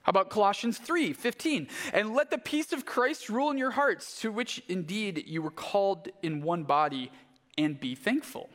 how 0.06 0.12
about 0.12 0.30
Colossians 0.30 0.78
3 0.78 1.14
15? 1.14 1.68
And 1.92 2.14
let 2.14 2.30
the 2.30 2.38
peace 2.38 2.72
of 2.72 2.86
Christ 2.86 3.28
rule 3.28 3.50
in 3.50 3.58
your 3.58 3.72
hearts, 3.72 4.22
to 4.22 4.32
which 4.32 4.62
indeed 4.68 5.24
you 5.26 5.42
were 5.42 5.50
called 5.50 6.10
in 6.22 6.44
one 6.44 6.64
body, 6.64 7.12
and 7.58 7.80
be 7.80 7.96
thankful. 7.96 8.50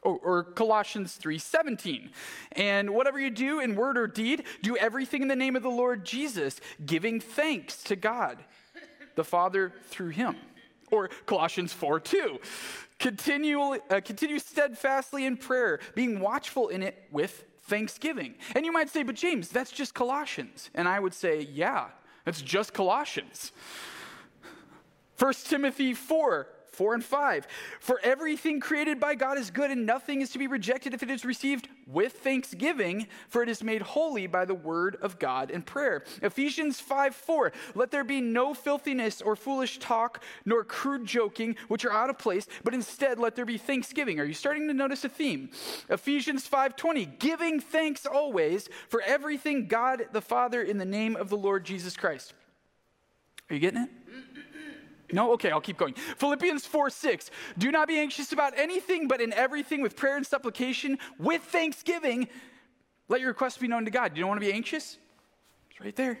Or, 0.00 0.18
or 0.18 0.42
Colossians 0.44 1.12
3 1.12 1.36
17. 1.36 2.10
And 2.52 2.88
whatever 2.94 3.20
you 3.20 3.28
do 3.28 3.60
in 3.60 3.76
word 3.76 3.98
or 3.98 4.06
deed, 4.06 4.44
do 4.62 4.74
everything 4.78 5.20
in 5.20 5.28
the 5.28 5.36
name 5.36 5.56
of 5.56 5.62
the 5.62 5.68
Lord 5.68 6.06
Jesus, 6.06 6.58
giving 6.86 7.20
thanks 7.20 7.82
to 7.84 7.94
God, 7.94 8.38
the 9.14 9.24
Father, 9.24 9.74
through 9.88 10.08
him. 10.08 10.36
Or 10.90 11.08
Colossians 11.26 11.74
4 11.74 12.00
2. 12.00 12.38
Continue, 12.98 13.60
uh, 13.60 14.00
continue 14.02 14.38
steadfastly 14.38 15.26
in 15.26 15.36
prayer, 15.36 15.80
being 15.94 16.18
watchful 16.18 16.68
in 16.68 16.82
it 16.82 16.96
with 17.10 17.44
thanksgiving. 17.62 18.34
And 18.54 18.64
you 18.64 18.72
might 18.72 18.90
say, 18.90 19.02
but 19.02 19.14
James, 19.14 19.48
that's 19.48 19.70
just 19.70 19.94
Colossians. 19.94 20.70
And 20.74 20.88
I 20.88 21.00
would 21.00 21.14
say, 21.14 21.48
yeah, 21.52 21.88
that's 22.24 22.42
just 22.42 22.72
Colossians. 22.72 23.52
1 25.18 25.32
Timothy 25.44 25.94
4 25.94 26.48
4 26.72 26.94
and 26.94 27.04
5. 27.04 27.46
For 27.80 28.00
everything 28.02 28.58
created 28.58 28.98
by 28.98 29.14
God 29.14 29.38
is 29.38 29.50
good, 29.50 29.70
and 29.70 29.86
nothing 29.86 30.22
is 30.22 30.30
to 30.30 30.38
be 30.38 30.46
rejected 30.46 30.94
if 30.94 31.02
it 31.02 31.10
is 31.10 31.24
received 31.24 31.68
with 31.86 32.14
thanksgiving, 32.14 33.06
for 33.28 33.42
it 33.42 33.48
is 33.48 33.62
made 33.62 33.82
holy 33.82 34.26
by 34.26 34.44
the 34.44 34.54
word 34.54 34.96
of 35.02 35.18
God 35.18 35.50
and 35.50 35.64
prayer. 35.64 36.04
Ephesians 36.22 36.80
5 36.80 37.14
4. 37.14 37.52
Let 37.74 37.90
there 37.90 38.04
be 38.04 38.20
no 38.20 38.54
filthiness 38.54 39.20
or 39.20 39.36
foolish 39.36 39.78
talk, 39.78 40.22
nor 40.44 40.64
crude 40.64 41.06
joking, 41.06 41.56
which 41.68 41.84
are 41.84 41.92
out 41.92 42.10
of 42.10 42.18
place, 42.18 42.46
but 42.64 42.74
instead 42.74 43.18
let 43.18 43.36
there 43.36 43.44
be 43.44 43.58
thanksgiving. 43.58 44.18
Are 44.18 44.24
you 44.24 44.34
starting 44.34 44.66
to 44.68 44.74
notice 44.74 45.04
a 45.04 45.08
theme? 45.08 45.50
Ephesians 45.90 46.46
5 46.46 46.76
20. 46.76 47.04
Giving 47.18 47.60
thanks 47.60 48.06
always 48.06 48.68
for 48.88 49.02
everything 49.02 49.66
God 49.66 50.06
the 50.12 50.20
Father 50.20 50.62
in 50.62 50.78
the 50.78 50.84
name 50.84 51.16
of 51.16 51.28
the 51.28 51.36
Lord 51.36 51.64
Jesus 51.64 51.96
Christ. 51.96 52.32
Are 53.50 53.54
you 53.54 53.60
getting 53.60 53.82
it? 53.82 53.90
No? 55.12 55.32
Okay, 55.34 55.50
I'll 55.50 55.60
keep 55.60 55.76
going. 55.76 55.94
Philippians 55.94 56.66
4 56.66 56.90
6. 56.90 57.30
Do 57.58 57.70
not 57.70 57.86
be 57.86 57.98
anxious 57.98 58.32
about 58.32 58.58
anything, 58.58 59.06
but 59.06 59.20
in 59.20 59.32
everything 59.32 59.82
with 59.82 59.94
prayer 59.94 60.16
and 60.16 60.26
supplication, 60.26 60.98
with 61.18 61.42
thanksgiving, 61.42 62.28
let 63.08 63.20
your 63.20 63.28
requests 63.28 63.58
be 63.58 63.68
known 63.68 63.84
to 63.84 63.90
God. 63.90 64.16
You 64.16 64.22
don't 64.22 64.30
want 64.30 64.40
to 64.40 64.46
be 64.46 64.52
anxious? 64.52 64.96
It's 65.70 65.80
right 65.80 65.94
there. 65.94 66.18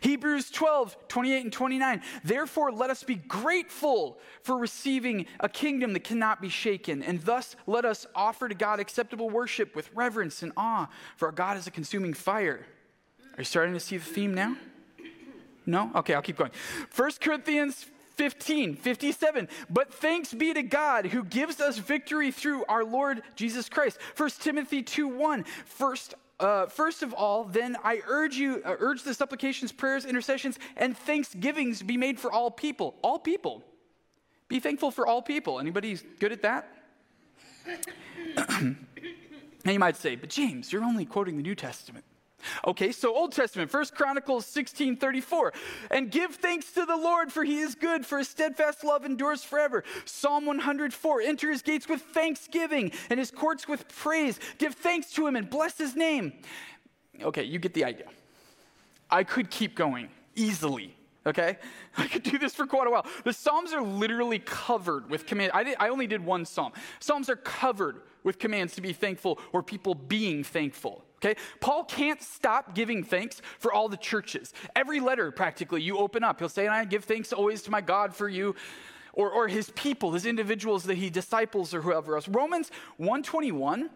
Hebrews 0.00 0.50
12, 0.50 0.96
28 1.08 1.44
and 1.44 1.52
29. 1.52 2.02
Therefore, 2.24 2.72
let 2.72 2.90
us 2.90 3.02
be 3.02 3.16
grateful 3.16 4.18
for 4.42 4.56
receiving 4.56 5.26
a 5.40 5.48
kingdom 5.48 5.92
that 5.92 6.04
cannot 6.04 6.40
be 6.40 6.48
shaken, 6.48 7.02
and 7.02 7.20
thus 7.20 7.56
let 7.66 7.84
us 7.84 8.06
offer 8.14 8.48
to 8.48 8.54
God 8.54 8.80
acceptable 8.80 9.28
worship 9.28 9.76
with 9.76 9.90
reverence 9.94 10.42
and 10.42 10.52
awe, 10.56 10.88
for 11.16 11.26
our 11.26 11.32
God 11.32 11.56
is 11.56 11.66
a 11.66 11.70
consuming 11.70 12.14
fire. 12.14 12.66
Are 13.36 13.40
you 13.40 13.44
starting 13.44 13.74
to 13.74 13.80
see 13.80 13.98
the 13.98 14.04
theme 14.04 14.34
now? 14.34 14.56
No? 15.66 15.90
Okay, 15.94 16.14
I'll 16.14 16.22
keep 16.22 16.38
going. 16.38 16.50
1 16.96 17.10
Corinthians 17.20 17.86
15, 18.18 18.74
57. 18.74 19.48
But 19.70 19.94
thanks 19.94 20.34
be 20.34 20.52
to 20.52 20.62
God 20.62 21.06
who 21.06 21.24
gives 21.24 21.60
us 21.60 21.78
victory 21.78 22.32
through 22.32 22.64
our 22.66 22.84
Lord 22.84 23.22
Jesus 23.36 23.68
Christ. 23.68 23.98
1 24.16 24.30
Timothy 24.40 24.82
2 24.82 25.08
1. 25.08 25.44
First, 25.64 26.14
uh, 26.40 26.66
first 26.66 27.04
of 27.04 27.14
all, 27.14 27.44
then 27.44 27.76
I 27.84 28.02
urge 28.06 28.34
you, 28.34 28.60
uh, 28.64 28.74
urge 28.80 29.04
the 29.04 29.14
supplications, 29.14 29.70
prayers, 29.70 30.04
intercessions, 30.04 30.58
and 30.76 30.98
thanksgivings 30.98 31.80
be 31.80 31.96
made 31.96 32.18
for 32.18 32.32
all 32.32 32.50
people. 32.50 32.96
All 33.02 33.20
people. 33.20 33.62
Be 34.48 34.58
thankful 34.58 34.90
for 34.90 35.06
all 35.06 35.22
people. 35.22 35.60
Anybody 35.60 35.96
good 36.18 36.32
at 36.32 36.42
that? 36.42 36.74
and 38.60 38.76
you 39.64 39.78
might 39.78 39.96
say, 39.96 40.16
but 40.16 40.28
James, 40.28 40.72
you're 40.72 40.84
only 40.84 41.04
quoting 41.04 41.36
the 41.36 41.42
New 41.42 41.54
Testament. 41.54 42.04
Okay, 42.66 42.92
so 42.92 43.14
Old 43.14 43.32
Testament, 43.32 43.70
First 43.70 43.94
Chronicles 43.94 44.46
16 44.46 44.96
34. 44.96 45.52
And 45.90 46.10
give 46.10 46.36
thanks 46.36 46.72
to 46.72 46.84
the 46.84 46.96
Lord, 46.96 47.32
for 47.32 47.44
he 47.44 47.58
is 47.58 47.74
good, 47.74 48.06
for 48.06 48.18
his 48.18 48.28
steadfast 48.28 48.84
love 48.84 49.04
endures 49.04 49.42
forever. 49.42 49.84
Psalm 50.04 50.46
104 50.46 51.20
Enter 51.20 51.50
his 51.50 51.62
gates 51.62 51.88
with 51.88 52.02
thanksgiving 52.02 52.92
and 53.10 53.18
his 53.18 53.30
courts 53.30 53.66
with 53.66 53.88
praise. 53.88 54.38
Give 54.58 54.74
thanks 54.74 55.12
to 55.12 55.26
him 55.26 55.36
and 55.36 55.50
bless 55.50 55.78
his 55.78 55.96
name. 55.96 56.32
Okay, 57.20 57.42
you 57.44 57.58
get 57.58 57.74
the 57.74 57.84
idea. 57.84 58.06
I 59.10 59.24
could 59.24 59.50
keep 59.50 59.74
going 59.74 60.08
easily. 60.34 60.94
Okay? 61.26 61.58
I 61.96 62.06
could 62.06 62.22
do 62.22 62.38
this 62.38 62.54
for 62.54 62.66
quite 62.66 62.86
a 62.86 62.90
while. 62.90 63.06
The 63.24 63.32
Psalms 63.32 63.72
are 63.72 63.82
literally 63.82 64.38
covered 64.38 65.10
with 65.10 65.26
commands. 65.26 65.52
I, 65.54 65.74
I 65.78 65.88
only 65.88 66.06
did 66.06 66.24
one 66.24 66.44
Psalm. 66.44 66.72
Psalms 67.00 67.28
are 67.28 67.36
covered 67.36 68.02
with 68.22 68.38
commands 68.38 68.74
to 68.76 68.80
be 68.80 68.92
thankful 68.92 69.38
or 69.52 69.62
people 69.62 69.94
being 69.94 70.44
thankful. 70.44 71.04
Okay? 71.18 71.38
Paul 71.60 71.84
can't 71.84 72.22
stop 72.22 72.74
giving 72.74 73.02
thanks 73.02 73.42
for 73.58 73.72
all 73.72 73.88
the 73.88 73.96
churches. 73.96 74.52
Every 74.76 75.00
letter, 75.00 75.30
practically, 75.30 75.82
you 75.82 75.98
open 75.98 76.22
up, 76.22 76.38
he'll 76.38 76.48
say, 76.48 76.66
And 76.66 76.74
I 76.74 76.84
give 76.84 77.04
thanks 77.04 77.32
always 77.32 77.62
to 77.62 77.70
my 77.70 77.80
God 77.80 78.14
for 78.14 78.28
you. 78.28 78.54
Or, 79.14 79.32
or 79.32 79.48
his 79.48 79.70
people, 79.70 80.12
his 80.12 80.26
individuals 80.26 80.84
that 80.84 80.96
he 80.96 81.10
disciples 81.10 81.74
or 81.74 81.82
whoever 81.82 82.14
else. 82.14 82.28
Romans 82.28 82.70
121, 82.98 83.90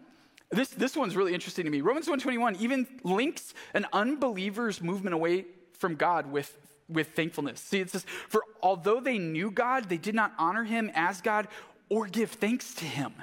this, 0.51 0.69
this 0.69 0.97
one's 0.97 1.15
really 1.15 1.33
interesting 1.33 1.63
to 1.63 1.71
me. 1.71 1.79
Romans 1.79 2.07
121 2.07 2.57
even 2.57 2.85
links 3.03 3.53
an 3.73 3.85
unbeliever's 3.93 4.81
movement 4.81 5.13
away 5.13 5.45
from 5.71 5.95
God 5.95 6.29
with, 6.29 6.57
with 6.89 7.09
thankfulness. 7.15 7.61
See, 7.61 7.79
it 7.79 7.89
says, 7.89 8.05
For 8.27 8.43
although 8.61 8.99
they 8.99 9.17
knew 9.17 9.49
God, 9.49 9.87
they 9.87 9.97
did 9.97 10.13
not 10.13 10.33
honor 10.37 10.65
him 10.65 10.91
as 10.93 11.21
God 11.21 11.47
or 11.87 12.07
give 12.07 12.31
thanks 12.31 12.73
to 12.75 12.85
him 12.85 13.13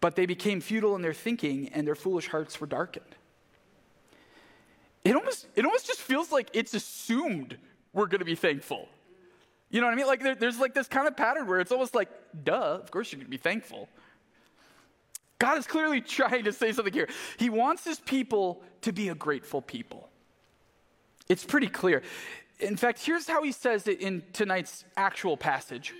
but 0.00 0.16
they 0.16 0.26
became 0.26 0.60
futile 0.60 0.96
in 0.96 1.02
their 1.02 1.12
thinking 1.12 1.68
and 1.68 1.86
their 1.86 1.94
foolish 1.94 2.28
hearts 2.28 2.60
were 2.60 2.66
darkened. 2.66 3.14
It 5.04 5.14
almost, 5.14 5.46
it 5.56 5.64
almost 5.64 5.86
just 5.86 6.00
feels 6.00 6.30
like 6.30 6.50
it's 6.52 6.74
assumed 6.74 7.56
we're 7.92 8.06
going 8.06 8.20
to 8.20 8.24
be 8.24 8.34
thankful. 8.34 8.88
You 9.70 9.80
know 9.80 9.86
what 9.86 9.92
I 9.92 9.96
mean? 9.96 10.06
Like 10.06 10.22
there, 10.22 10.34
there's 10.34 10.58
like 10.58 10.74
this 10.74 10.88
kind 10.88 11.06
of 11.06 11.16
pattern 11.16 11.46
where 11.46 11.60
it's 11.60 11.72
almost 11.72 11.94
like, 11.94 12.08
duh, 12.44 12.78
of 12.82 12.90
course 12.90 13.12
you're 13.12 13.18
going 13.18 13.26
to 13.26 13.30
be 13.30 13.36
thankful. 13.36 13.88
God 15.38 15.58
is 15.58 15.66
clearly 15.66 16.00
trying 16.00 16.44
to 16.44 16.52
say 16.52 16.72
something 16.72 16.92
here. 16.92 17.08
He 17.38 17.50
wants 17.50 17.84
his 17.84 18.00
people 18.00 18.62
to 18.82 18.92
be 18.92 19.08
a 19.08 19.14
grateful 19.14 19.62
people. 19.62 20.08
It's 21.28 21.44
pretty 21.44 21.68
clear. 21.68 22.02
In 22.58 22.76
fact, 22.76 23.04
here's 23.04 23.26
how 23.26 23.42
he 23.42 23.52
says 23.52 23.86
it 23.86 24.00
in 24.00 24.22
tonight's 24.32 24.84
actual 24.96 25.36
passage 25.36 25.94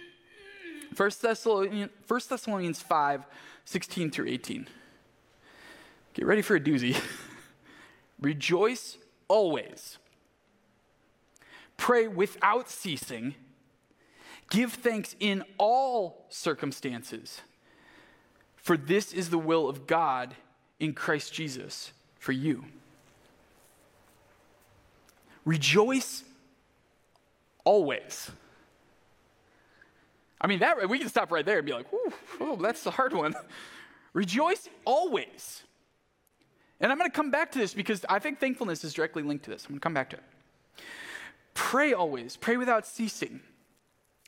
1 0.97 1.11
Thessalonians, 1.23 1.91
1 2.09 2.21
Thessalonians 2.29 2.83
5 2.83 3.25
16 3.71 4.11
through 4.11 4.27
18. 4.27 4.67
Get 6.15 6.27
ready 6.27 6.43
for 6.43 6.57
a 6.57 6.61
doozy. 6.61 7.01
Rejoice 8.21 8.99
always. 9.29 9.99
Pray 11.77 12.09
without 12.09 12.69
ceasing. 12.69 13.37
Give 14.51 14.73
thanks 14.73 15.15
in 15.21 15.45
all 15.57 16.27
circumstances, 16.31 17.43
for 18.57 18.77
this 18.77 19.13
is 19.13 19.31
the 19.31 19.39
will 19.39 19.69
of 19.69 19.87
God 19.87 20.35
in 20.81 20.93
Christ 20.93 21.33
Jesus 21.33 21.93
for 22.19 22.33
you. 22.33 22.65
Rejoice 25.45 26.25
always. 27.63 28.33
I 30.41 30.47
mean, 30.47 30.61
that 30.61 30.89
we 30.89 30.99
can 30.99 31.09
stop 31.09 31.31
right 31.31 31.45
there 31.45 31.59
and 31.59 31.67
be 31.67 31.73
like, 31.73 31.87
oh, 32.41 32.57
that's 32.61 32.85
a 32.87 32.91
hard 32.91 33.13
one. 33.13 33.35
Rejoice 34.13 34.69
always. 34.85 35.63
And 36.81 36.91
I'm 36.91 36.99
going 36.99 37.11
to 37.11 37.15
come 37.15 37.31
back 37.31 37.53
to 37.53 37.59
this 37.59 37.75
because 37.75 38.05
I 38.09 38.19
think 38.19 38.41
thankfulness 38.41 38.83
is 38.85 38.95
directly 38.95 39.23
linked 39.23 39.45
to 39.45 39.51
this. 39.51 39.65
I'm 39.65 39.73
going 39.73 39.81
to 39.81 39.83
come 39.83 39.95
back 39.95 40.11
to 40.11 40.17
it. 40.17 40.23
Pray 41.53 41.93
always, 41.93 42.37
pray 42.37 42.57
without 42.57 42.87
ceasing. 42.87 43.41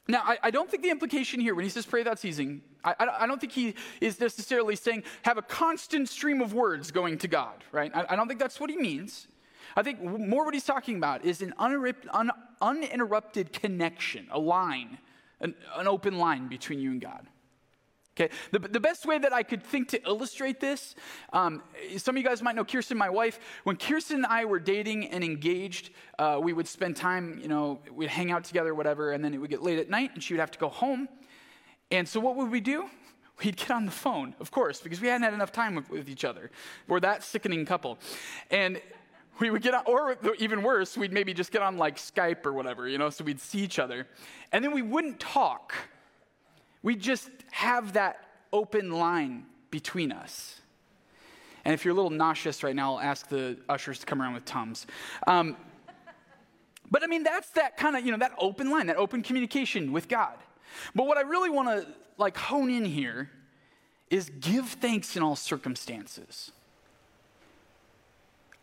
Now, 0.09 0.23
I, 0.25 0.39
I, 0.43 0.51
don't 0.51 0.69
think 0.69 0.83
the 0.83 0.91
implication 0.91 1.41
here 1.41 1.55
when 1.55 1.65
he 1.65 1.71
says 1.71 1.87
pray 1.87 2.01
without 2.01 2.19
ceasing, 2.19 2.61
I, 2.85 2.95
I, 2.99 3.09
I, 3.21 3.27
don't 3.27 3.41
think 3.41 3.53
he 3.53 3.75
is 4.01 4.19
necessarily 4.19 4.75
saying 4.75 5.05
have 5.23 5.39
a 5.39 5.43
constant 5.43 6.09
stream 6.09 6.41
of 6.43 6.53
words 6.53 6.91
going 6.91 7.19
to 7.19 7.29
God, 7.29 7.65
right? 7.71 7.91
I, 7.95 8.07
I 8.11 8.17
don't 8.17 8.27
think 8.27 8.41
that's 8.41 8.59
what 8.59 8.69
he 8.69 8.77
means. 8.77 9.29
I 9.77 9.83
think 9.83 10.03
more 10.03 10.45
what 10.45 10.55
he's 10.55 10.65
talking 10.65 10.97
about 10.97 11.25
is 11.25 11.41
an 11.41 11.55
uninterrupted 12.61 13.53
connection, 13.53 14.27
a 14.31 14.39
line, 14.39 14.99
an, 15.43 15.55
an 15.77 15.89
open 15.89 16.19
line 16.19 16.49
between 16.49 16.79
you 16.79 16.91
and 16.91 17.01
God. 17.01 17.27
Okay, 18.15 18.29
the, 18.51 18.59
the 18.59 18.81
best 18.81 19.07
way 19.07 19.19
that 19.19 19.33
I 19.33 19.43
could 19.43 19.63
think 19.63 19.89
to 19.89 20.03
illustrate 20.07 20.61
this, 20.61 20.95
um, 21.33 21.63
some 21.97 22.15
of 22.15 22.23
you 22.23 22.29
guys 22.29 22.43
might 22.43 22.55
know 22.55 22.65
Kirsten, 22.65 22.99
my 22.99 23.09
wife. 23.09 23.41
When 23.65 23.77
Kirsten 23.77 24.17
and 24.17 24.27
I 24.27 24.45
were 24.45 24.61
dating 24.61 25.09
and 25.09 25.25
engaged, 25.25 25.91
uh, 26.19 26.39
we 26.41 26.53
would 26.53 26.69
spend 26.69 26.95
time, 26.95 27.39
you 27.41 27.49
know, 27.49 27.81
we'd 27.91 28.11
hang 28.11 28.31
out 28.31 28.45
together, 28.45 28.75
whatever, 28.75 29.13
and 29.13 29.25
then 29.25 29.33
it 29.33 29.39
would 29.39 29.49
get 29.49 29.63
late 29.63 29.79
at 29.79 29.89
night 29.89 30.11
and 30.13 30.23
she 30.23 30.35
would 30.35 30.41
have 30.41 30.51
to 30.51 30.59
go 30.59 30.69
home. 30.69 31.09
And 31.91 32.07
so 32.07 32.21
what 32.21 32.37
would 32.37 32.51
we 32.51 32.61
do? 32.61 32.89
We'd 33.43 33.57
get 33.57 33.71
on 33.71 33.87
the 33.87 33.93
phone, 33.93 34.35
of 34.41 34.51
course, 34.51 34.81
because 34.81 35.01
we 35.01 35.09
hadn't 35.09 35.23
had 35.23 35.33
enough 35.33 35.53
time 35.53 35.75
with, 35.75 35.89
with 35.89 36.09
each 36.09 36.25
other. 36.25 36.51
We're 36.87 37.01
that 37.01 37.25
sickening 37.25 37.65
couple. 37.65 37.99
And 38.51 38.81
we 39.41 39.51
would 39.51 39.63
get 39.63 39.75
on, 39.75 39.83
or 39.87 40.17
even 40.39 40.63
worse, 40.63 40.97
we'd 40.97 41.13
maybe 41.13 41.35
just 41.35 41.51
get 41.51 41.63
on 41.63 41.77
like 41.79 41.97
Skype 41.97 42.47
or 42.47 42.53
whatever, 42.53 42.89
you 42.89 42.99
know, 42.99 43.11
so 43.11 43.25
we'd 43.25 43.41
see 43.41 43.59
each 43.59 43.79
other. 43.79 44.07
And 44.53 44.65
then 44.65 44.73
we 44.73 44.83
wouldn't 44.83 45.19
talk 45.19 45.75
We'd 46.83 47.01
just 47.01 47.31
have 47.53 47.93
that 47.93 48.29
open 48.53 48.91
line 48.91 49.47
between 49.71 50.13
us. 50.13 50.61
And 51.65 51.73
if 51.73 51.85
you're 51.85 51.93
a 51.93 51.95
little 51.95 52.11
nauseous 52.11 52.65
right 52.65 52.75
now, 52.75 52.95
I'll 52.95 53.01
ask 53.01 53.29
the 53.29 53.57
ushers 53.69 54.01
to 54.01 54.07
come 54.07 54.21
around 54.21 54.35
with 54.35 54.45
Tums. 54.45 54.87
Um, 55.27 55.57
but 56.91 57.05
I 57.05 57.07
mean, 57.07 57.23
that's 57.23 57.51
that 57.51 57.77
kind 57.77 57.97
of, 57.97 58.05
you 58.05 58.11
know, 58.11 58.19
that 58.19 58.33
open 58.37 58.71
line, 58.71 58.89
that 58.89 58.97
open 58.97 59.23
communication 59.23 59.93
with 59.93 60.09
God. 60.09 60.37
But 60.95 61.07
what 61.07 61.19
I 61.19 61.23
really 61.23 61.51
want 61.51 61.69
to 61.69 61.87
like 62.19 62.37
hone 62.37 62.69
in 62.69 62.85
here 62.85 63.31
is 64.11 64.29
give 64.41 64.69
thanks 64.69 65.17
in 65.17 65.23
all 65.23 65.37
circumstances. 65.37 66.51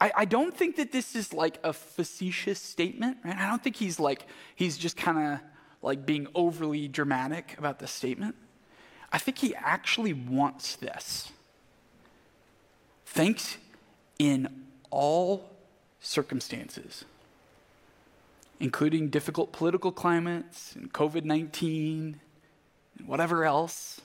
I, 0.02 0.12
I 0.18 0.26
don't 0.26 0.56
think 0.56 0.78
that 0.78 0.92
this 0.92 1.16
is 1.16 1.34
like 1.34 1.60
a 1.64 1.74
facetious 1.74 2.60
statement, 2.60 3.18
right? 3.24 3.36
I 3.36 3.48
don't 3.48 3.64
think 3.64 3.76
he's 3.76 4.00
like, 4.00 4.26
he's 4.56 4.78
just 4.78 4.96
kind 4.96 5.34
of 5.34 5.40
like 5.82 6.06
being 6.06 6.28
overly 6.36 6.88
dramatic 6.88 7.56
about 7.58 7.80
the 7.80 7.88
statement. 7.88 8.36
I 9.12 9.18
think 9.18 9.40
he 9.40 9.56
actually 9.56 10.14
wants 10.14 10.76
this. 10.76 11.32
Thanks 13.06 13.58
in 14.20 14.66
all 14.92 15.50
circumstances, 16.00 17.06
including 18.60 19.10
difficult 19.10 19.52
political 19.52 19.92
climates 19.92 20.76
and 20.76 20.94
COVID 20.94 21.24
19 21.24 22.20
and 22.98 23.08
whatever 23.08 23.44
else, 23.46 24.00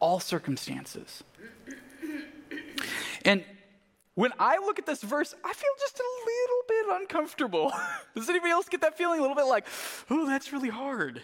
all 0.00 0.18
circumstances. 0.18 1.22
And 3.24 3.44
when 4.20 4.34
I 4.38 4.58
look 4.58 4.78
at 4.78 4.84
this 4.84 5.00
verse, 5.00 5.34
I 5.42 5.50
feel 5.50 5.70
just 5.78 5.98
a 5.98 6.10
little 6.26 6.62
bit 6.68 7.00
uncomfortable. 7.00 7.72
Does 8.14 8.28
anybody 8.28 8.50
else 8.50 8.68
get 8.68 8.82
that 8.82 8.98
feeling? 8.98 9.18
A 9.18 9.22
little 9.22 9.34
bit 9.34 9.46
like, 9.46 9.66
oh, 10.10 10.26
that's 10.26 10.52
really 10.52 10.68
hard. 10.68 11.22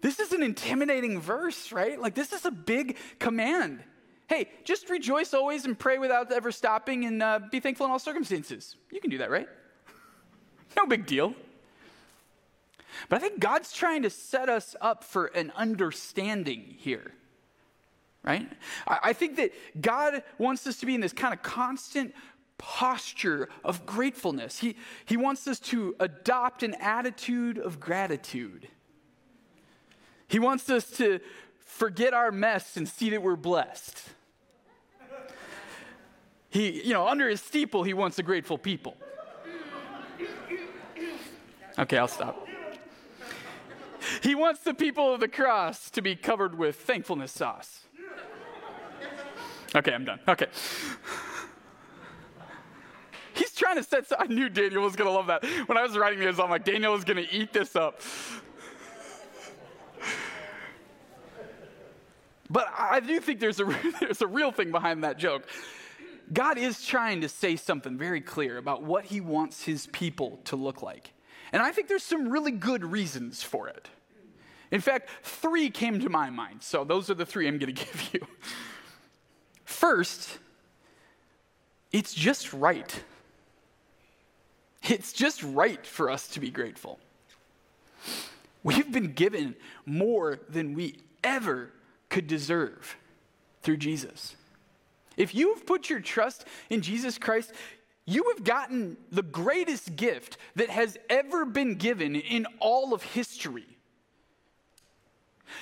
This 0.00 0.20
is 0.20 0.30
an 0.30 0.44
intimidating 0.44 1.20
verse, 1.20 1.72
right? 1.72 2.00
Like, 2.00 2.14
this 2.14 2.32
is 2.32 2.44
a 2.44 2.52
big 2.52 2.98
command. 3.18 3.82
Hey, 4.28 4.48
just 4.62 4.88
rejoice 4.90 5.34
always 5.34 5.64
and 5.64 5.76
pray 5.76 5.98
without 5.98 6.30
ever 6.30 6.52
stopping 6.52 7.04
and 7.04 7.20
uh, 7.20 7.40
be 7.50 7.58
thankful 7.58 7.86
in 7.86 7.90
all 7.90 7.98
circumstances. 7.98 8.76
You 8.92 9.00
can 9.00 9.10
do 9.10 9.18
that, 9.18 9.30
right? 9.30 9.48
No 10.76 10.86
big 10.86 11.04
deal. 11.04 11.34
But 13.08 13.16
I 13.16 13.18
think 13.18 13.40
God's 13.40 13.72
trying 13.72 14.02
to 14.02 14.10
set 14.10 14.48
us 14.48 14.76
up 14.80 15.02
for 15.02 15.26
an 15.26 15.50
understanding 15.56 16.76
here 16.78 17.12
right? 18.28 18.46
I, 18.86 19.14
think 19.14 19.36
that 19.36 19.52
God 19.80 20.22
wants 20.36 20.66
us 20.66 20.76
to 20.80 20.86
be 20.86 20.94
in 20.94 21.00
this 21.00 21.14
kind 21.14 21.32
of 21.32 21.42
constant 21.42 22.14
posture 22.58 23.48
of 23.64 23.86
gratefulness. 23.86 24.58
He, 24.58 24.76
he 25.06 25.16
wants 25.16 25.48
us 25.48 25.58
to 25.60 25.96
adopt 25.98 26.62
an 26.62 26.74
attitude 26.74 27.56
of 27.56 27.80
gratitude. 27.80 28.68
He 30.26 30.38
wants 30.38 30.68
us 30.68 30.90
to 30.98 31.20
forget 31.58 32.12
our 32.12 32.30
mess 32.30 32.76
and 32.76 32.86
see 32.86 33.08
that 33.10 33.22
we're 33.22 33.34
blessed. 33.34 34.10
He, 36.50 36.82
you 36.86 36.92
know, 36.92 37.08
under 37.08 37.30
his 37.30 37.40
steeple, 37.40 37.82
he 37.82 37.94
wants 37.94 38.18
a 38.18 38.22
grateful 38.22 38.58
people. 38.58 38.94
Okay, 41.78 41.96
I'll 41.96 42.08
stop. 42.08 42.46
He 44.22 44.34
wants 44.34 44.60
the 44.60 44.74
people 44.74 45.14
of 45.14 45.20
the 45.20 45.28
cross 45.28 45.88
to 45.90 46.02
be 46.02 46.14
covered 46.14 46.58
with 46.58 46.76
thankfulness 46.76 47.32
sauce. 47.32 47.87
Okay, 49.74 49.92
I'm 49.92 50.04
done. 50.04 50.20
Okay. 50.26 50.46
He's 53.34 53.54
trying 53.54 53.76
to 53.76 53.82
set. 53.82 54.06
I 54.18 54.26
knew 54.26 54.48
Daniel 54.48 54.82
was 54.82 54.96
to 54.96 55.10
love 55.10 55.28
that. 55.28 55.44
When 55.66 55.78
I 55.78 55.82
was 55.82 55.96
writing 55.96 56.20
this, 56.20 56.38
I'm 56.38 56.50
like, 56.50 56.64
Daniel 56.64 56.94
is 56.94 57.04
to 57.04 57.34
eat 57.34 57.52
this 57.52 57.76
up. 57.76 58.00
But 62.50 62.66
I 62.76 63.00
do 63.00 63.20
think 63.20 63.40
there's 63.40 63.60
a, 63.60 63.64
there's 64.00 64.22
a 64.22 64.26
real 64.26 64.52
thing 64.52 64.70
behind 64.70 65.04
that 65.04 65.18
joke. 65.18 65.46
God 66.32 66.58
is 66.58 66.84
trying 66.84 67.20
to 67.22 67.28
say 67.28 67.56
something 67.56 67.96
very 67.96 68.20
clear 68.20 68.58
about 68.58 68.82
what 68.82 69.04
he 69.04 69.20
wants 69.20 69.64
his 69.64 69.86
people 69.88 70.40
to 70.44 70.56
look 70.56 70.82
like. 70.82 71.12
And 71.52 71.62
I 71.62 71.72
think 71.72 71.88
there's 71.88 72.02
some 72.02 72.28
really 72.28 72.52
good 72.52 72.84
reasons 72.84 73.42
for 73.42 73.68
it. 73.68 73.88
In 74.70 74.82
fact, 74.82 75.08
three 75.22 75.70
came 75.70 76.00
to 76.00 76.10
my 76.10 76.28
mind. 76.28 76.62
So 76.62 76.84
those 76.84 77.08
are 77.08 77.14
the 77.14 77.24
three 77.24 77.48
I'm 77.48 77.58
going 77.58 77.74
to 77.74 77.84
give 77.84 78.10
you. 78.12 78.26
First, 79.78 80.38
it's 81.92 82.12
just 82.12 82.52
right. 82.52 83.00
It's 84.82 85.12
just 85.12 85.40
right 85.44 85.86
for 85.86 86.10
us 86.10 86.26
to 86.30 86.40
be 86.40 86.50
grateful. 86.50 86.98
We've 88.64 88.90
been 88.90 89.12
given 89.12 89.54
more 89.86 90.40
than 90.48 90.74
we 90.74 90.96
ever 91.22 91.70
could 92.08 92.26
deserve 92.26 92.96
through 93.62 93.76
Jesus. 93.76 94.34
If 95.16 95.32
you've 95.32 95.64
put 95.64 95.88
your 95.88 96.00
trust 96.00 96.44
in 96.68 96.80
Jesus 96.80 97.16
Christ, 97.16 97.52
you 98.04 98.34
have 98.34 98.42
gotten 98.42 98.96
the 99.12 99.22
greatest 99.22 99.94
gift 99.94 100.38
that 100.56 100.70
has 100.70 100.98
ever 101.08 101.44
been 101.44 101.76
given 101.76 102.16
in 102.16 102.48
all 102.58 102.92
of 102.92 103.04
history. 103.04 103.78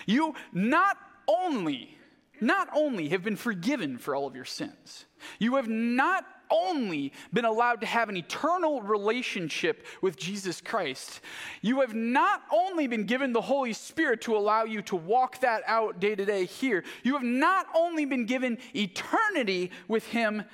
You 0.07 0.35
not 0.55 0.96
only 1.29 1.95
not 2.40 2.68
only 2.75 3.09
have 3.11 3.22
been 3.22 3.37
forgiven 3.37 3.99
for 3.99 4.14
all 4.14 4.27
of 4.27 4.35
your 4.35 4.44
sins, 4.44 5.05
you 5.38 5.57
have 5.57 5.68
not 5.68 6.25
only 6.51 7.12
been 7.33 7.44
allowed 7.44 7.81
to 7.81 7.87
have 7.87 8.09
an 8.09 8.16
eternal 8.16 8.81
relationship 8.83 9.85
with 10.01 10.16
Jesus 10.16 10.61
Christ, 10.61 11.20
you 11.62 11.81
have 11.81 11.94
not 11.94 12.42
only 12.53 12.87
been 12.87 13.05
given 13.05 13.33
the 13.33 13.40
Holy 13.40 13.72
Spirit 13.72 14.20
to 14.22 14.37
allow 14.37 14.64
you 14.64 14.83
to 14.83 14.96
walk 14.96 15.40
that 15.40 15.62
out 15.66 16.01
day 16.01 16.14
to 16.14 16.25
day 16.25 16.44
here, 16.44 16.85
you 17.03 17.14
have 17.14 17.22
not 17.22 17.66
only 17.75 18.05
been 18.05 18.27
given 18.27 18.59
eternity 18.75 19.70
with 19.88 20.07
Him, 20.07 20.44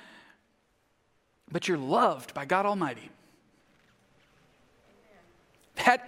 but 1.51 1.67
you're 1.67 1.77
loved 1.77 2.33
by 2.33 2.45
God 2.45 2.65
Almighty. 2.65 3.09
That 5.85 6.07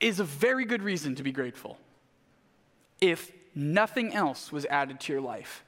is 0.00 0.20
a 0.20 0.24
very 0.24 0.64
good 0.64 0.82
reason 0.82 1.14
to 1.16 1.22
be 1.22 1.32
grateful 1.32 1.78
if 3.00 3.32
nothing 3.54 4.14
else 4.14 4.50
was 4.52 4.64
added 4.66 5.00
to 5.00 5.12
your 5.12 5.22
life. 5.22 5.64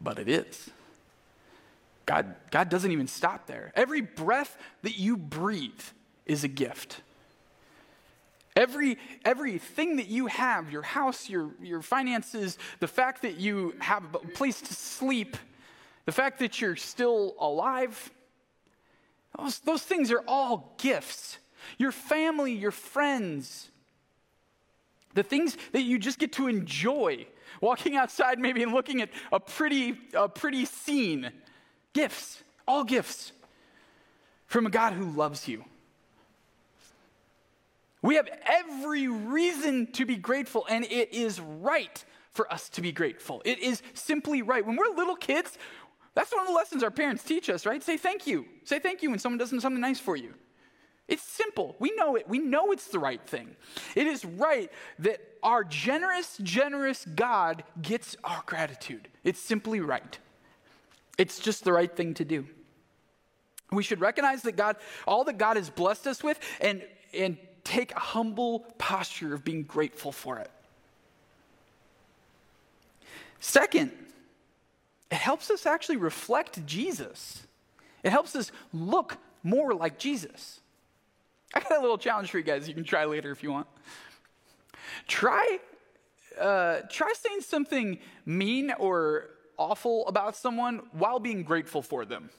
But 0.00 0.18
it 0.18 0.28
is. 0.28 0.70
God, 2.06 2.34
God 2.50 2.68
doesn't 2.68 2.90
even 2.90 3.06
stop 3.06 3.46
there. 3.46 3.72
Every 3.74 4.00
breath 4.00 4.58
that 4.82 4.98
you 4.98 5.16
breathe 5.16 5.80
is 6.26 6.44
a 6.44 6.48
gift. 6.48 7.00
Every 8.54 8.98
everything 9.24 9.96
that 9.96 10.08
you 10.08 10.26
have, 10.26 10.70
your 10.70 10.82
house, 10.82 11.28
your, 11.28 11.52
your 11.62 11.80
finances, 11.80 12.58
the 12.80 12.88
fact 12.88 13.22
that 13.22 13.38
you 13.38 13.74
have 13.78 14.02
a 14.14 14.18
place 14.18 14.60
to 14.60 14.74
sleep, 14.74 15.36
the 16.04 16.12
fact 16.12 16.38
that 16.40 16.60
you're 16.60 16.76
still 16.76 17.34
alive, 17.38 18.10
those, 19.38 19.58
those 19.60 19.82
things 19.82 20.10
are 20.10 20.22
all 20.28 20.74
gifts. 20.78 21.38
Your 21.78 21.92
family, 21.92 22.52
your 22.52 22.72
friends, 22.72 23.70
the 25.14 25.22
things 25.22 25.56
that 25.72 25.82
you 25.82 25.98
just 25.98 26.18
get 26.18 26.32
to 26.32 26.48
enjoy, 26.48 27.26
walking 27.60 27.96
outside 27.96 28.38
maybe 28.38 28.62
and 28.62 28.72
looking 28.72 29.02
at 29.02 29.10
a 29.32 29.40
pretty, 29.40 29.98
a 30.14 30.28
pretty 30.28 30.64
scene. 30.64 31.30
Gifts, 31.92 32.42
all 32.66 32.84
gifts 32.84 33.32
from 34.46 34.66
a 34.66 34.70
God 34.70 34.92
who 34.92 35.10
loves 35.10 35.48
you. 35.48 35.64
We 38.02 38.16
have 38.16 38.28
every 38.46 39.06
reason 39.06 39.92
to 39.92 40.04
be 40.04 40.16
grateful, 40.16 40.66
and 40.68 40.84
it 40.84 41.14
is 41.14 41.40
right 41.40 42.04
for 42.32 42.52
us 42.52 42.68
to 42.70 42.80
be 42.80 42.90
grateful. 42.90 43.42
It 43.44 43.60
is 43.60 43.82
simply 43.94 44.42
right. 44.42 44.66
When 44.66 44.76
we're 44.76 44.94
little 44.96 45.14
kids, 45.14 45.56
that's 46.14 46.32
one 46.32 46.40
of 46.40 46.48
the 46.48 46.52
lessons 46.52 46.82
our 46.82 46.90
parents 46.90 47.22
teach 47.22 47.48
us, 47.48 47.64
right? 47.64 47.82
Say 47.82 47.96
thank 47.96 48.26
you. 48.26 48.44
Say 48.64 48.78
thank 48.78 49.02
you 49.02 49.10
when 49.10 49.18
someone 49.18 49.38
does 49.38 49.50
something 49.50 49.80
nice 49.80 50.00
for 50.00 50.16
you. 50.16 50.34
It's 51.12 51.22
simple. 51.22 51.76
We 51.78 51.92
know 51.94 52.16
it. 52.16 52.26
We 52.26 52.38
know 52.38 52.72
it's 52.72 52.88
the 52.88 52.98
right 52.98 53.20
thing. 53.20 53.54
It 53.94 54.06
is 54.06 54.24
right 54.24 54.72
that 55.00 55.20
our 55.42 55.62
generous, 55.62 56.38
generous 56.42 57.04
God 57.04 57.64
gets 57.82 58.16
our 58.24 58.42
gratitude. 58.46 59.08
It's 59.22 59.38
simply 59.38 59.80
right. 59.80 60.18
It's 61.18 61.38
just 61.38 61.64
the 61.64 61.72
right 61.74 61.94
thing 61.94 62.14
to 62.14 62.24
do. 62.24 62.46
We 63.70 63.82
should 63.82 64.00
recognize 64.00 64.40
that 64.44 64.56
God, 64.56 64.76
all 65.06 65.24
that 65.24 65.36
God 65.36 65.58
has 65.58 65.68
blessed 65.68 66.06
us 66.06 66.24
with, 66.24 66.40
and, 66.62 66.82
and 67.12 67.36
take 67.62 67.92
a 67.92 68.00
humble 68.00 68.60
posture 68.78 69.34
of 69.34 69.44
being 69.44 69.64
grateful 69.64 70.12
for 70.12 70.38
it. 70.38 70.50
Second, 73.38 73.92
it 75.10 75.18
helps 75.18 75.50
us 75.50 75.66
actually 75.66 75.98
reflect 75.98 76.64
Jesus. 76.64 77.46
It 78.02 78.12
helps 78.12 78.34
us 78.34 78.50
look 78.72 79.18
more 79.42 79.74
like 79.74 79.98
Jesus. 79.98 80.60
I 81.54 81.60
got 81.60 81.78
a 81.78 81.80
little 81.80 81.98
challenge 81.98 82.30
for 82.30 82.38
you 82.38 82.44
guys. 82.44 82.68
You 82.68 82.74
can 82.74 82.84
try 82.84 83.04
later 83.04 83.30
if 83.30 83.42
you 83.42 83.52
want. 83.52 83.66
Try, 85.06 85.58
uh, 86.40 86.80
try 86.90 87.12
saying 87.14 87.42
something 87.42 87.98
mean 88.24 88.72
or 88.78 89.30
awful 89.58 90.06
about 90.08 90.36
someone 90.36 90.82
while 90.92 91.20
being 91.20 91.42
grateful 91.42 91.82
for 91.82 92.04
them. 92.04 92.30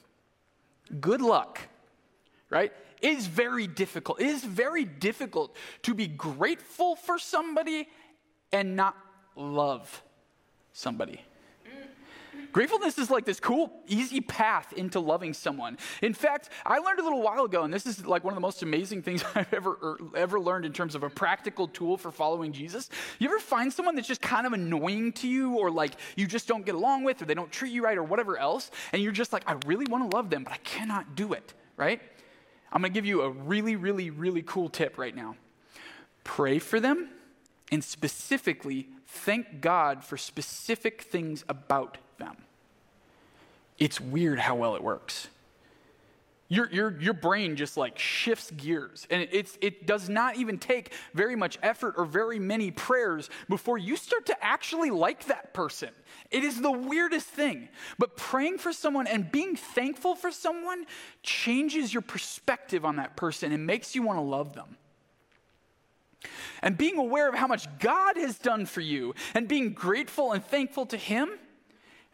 Good 1.00 1.20
luck, 1.20 1.60
right? 2.50 2.72
It 3.00 3.18
is 3.18 3.26
very 3.26 3.66
difficult. 3.66 4.20
It 4.20 4.26
is 4.26 4.44
very 4.44 4.84
difficult 4.84 5.54
to 5.82 5.94
be 5.94 6.06
grateful 6.06 6.96
for 6.96 7.18
somebody 7.18 7.88
and 8.52 8.76
not 8.76 8.96
love 9.36 10.02
somebody. 10.72 11.20
Gratefulness 12.54 12.98
is 12.98 13.10
like 13.10 13.24
this 13.24 13.40
cool, 13.40 13.72
easy 13.88 14.20
path 14.20 14.72
into 14.74 15.00
loving 15.00 15.34
someone. 15.34 15.76
In 16.02 16.14
fact, 16.14 16.50
I 16.64 16.78
learned 16.78 17.00
a 17.00 17.02
little 17.02 17.20
while 17.20 17.44
ago, 17.44 17.64
and 17.64 17.74
this 17.74 17.84
is 17.84 18.06
like 18.06 18.22
one 18.22 18.32
of 18.32 18.36
the 18.36 18.40
most 18.40 18.62
amazing 18.62 19.02
things 19.02 19.24
I've 19.34 19.52
ever 19.52 19.76
er, 19.82 19.98
ever 20.14 20.38
learned 20.38 20.64
in 20.64 20.72
terms 20.72 20.94
of 20.94 21.02
a 21.02 21.10
practical 21.10 21.66
tool 21.66 21.96
for 21.96 22.12
following 22.12 22.52
Jesus. 22.52 22.90
You 23.18 23.28
ever 23.28 23.40
find 23.40 23.72
someone 23.72 23.96
that's 23.96 24.06
just 24.06 24.20
kind 24.20 24.46
of 24.46 24.52
annoying 24.52 25.10
to 25.14 25.26
you, 25.26 25.56
or 25.56 25.68
like 25.68 25.94
you 26.14 26.28
just 26.28 26.46
don't 26.46 26.64
get 26.64 26.76
along 26.76 27.02
with, 27.02 27.20
or 27.20 27.24
they 27.24 27.34
don't 27.34 27.50
treat 27.50 27.72
you 27.72 27.82
right, 27.82 27.98
or 27.98 28.04
whatever 28.04 28.38
else, 28.38 28.70
and 28.92 29.02
you're 29.02 29.10
just 29.10 29.32
like, 29.32 29.42
I 29.50 29.56
really 29.66 29.86
want 29.86 30.08
to 30.08 30.16
love 30.16 30.30
them, 30.30 30.44
but 30.44 30.52
I 30.52 30.58
cannot 30.58 31.16
do 31.16 31.32
it, 31.32 31.54
right? 31.76 32.00
I'm 32.70 32.82
going 32.82 32.92
to 32.92 32.96
give 32.96 33.04
you 33.04 33.22
a 33.22 33.30
really, 33.30 33.74
really, 33.74 34.10
really 34.10 34.42
cool 34.42 34.68
tip 34.68 34.96
right 34.96 35.16
now. 35.16 35.34
Pray 36.22 36.60
for 36.60 36.78
them, 36.78 37.08
and 37.72 37.82
specifically 37.82 38.90
thank 39.08 39.60
God 39.60 40.04
for 40.04 40.16
specific 40.16 41.02
things 41.02 41.44
about 41.48 41.98
them. 42.24 42.36
It's 43.78 44.00
weird 44.00 44.38
how 44.38 44.54
well 44.56 44.76
it 44.76 44.82
works. 44.82 45.28
Your, 46.48 46.70
your, 46.70 47.00
your 47.00 47.14
brain 47.14 47.56
just 47.56 47.76
like 47.76 47.98
shifts 47.98 48.50
gears. 48.50 49.06
And 49.10 49.26
it's, 49.32 49.56
it 49.62 49.86
does 49.86 50.08
not 50.08 50.36
even 50.36 50.58
take 50.58 50.92
very 51.14 51.36
much 51.36 51.58
effort 51.62 51.94
or 51.96 52.04
very 52.04 52.38
many 52.38 52.70
prayers 52.70 53.30
before 53.48 53.78
you 53.78 53.96
start 53.96 54.26
to 54.26 54.44
actually 54.44 54.90
like 54.90 55.26
that 55.26 55.54
person. 55.54 55.88
It 56.30 56.44
is 56.44 56.60
the 56.60 56.70
weirdest 56.70 57.26
thing. 57.26 57.68
But 57.98 58.16
praying 58.16 58.58
for 58.58 58.72
someone 58.72 59.06
and 59.06 59.32
being 59.32 59.56
thankful 59.56 60.14
for 60.14 60.30
someone 60.30 60.84
changes 61.22 61.94
your 61.94 62.02
perspective 62.02 62.84
on 62.84 62.96
that 62.96 63.16
person 63.16 63.50
and 63.50 63.66
makes 63.66 63.94
you 63.94 64.02
want 64.02 64.18
to 64.18 64.22
love 64.22 64.54
them. 64.54 64.76
And 66.62 66.76
being 66.76 66.98
aware 66.98 67.28
of 67.28 67.34
how 67.34 67.46
much 67.46 67.66
God 67.78 68.16
has 68.16 68.38
done 68.38 68.66
for 68.66 68.80
you 68.80 69.14
and 69.34 69.48
being 69.48 69.72
grateful 69.72 70.32
and 70.32 70.44
thankful 70.44 70.86
to 70.86 70.96
Him 70.96 71.30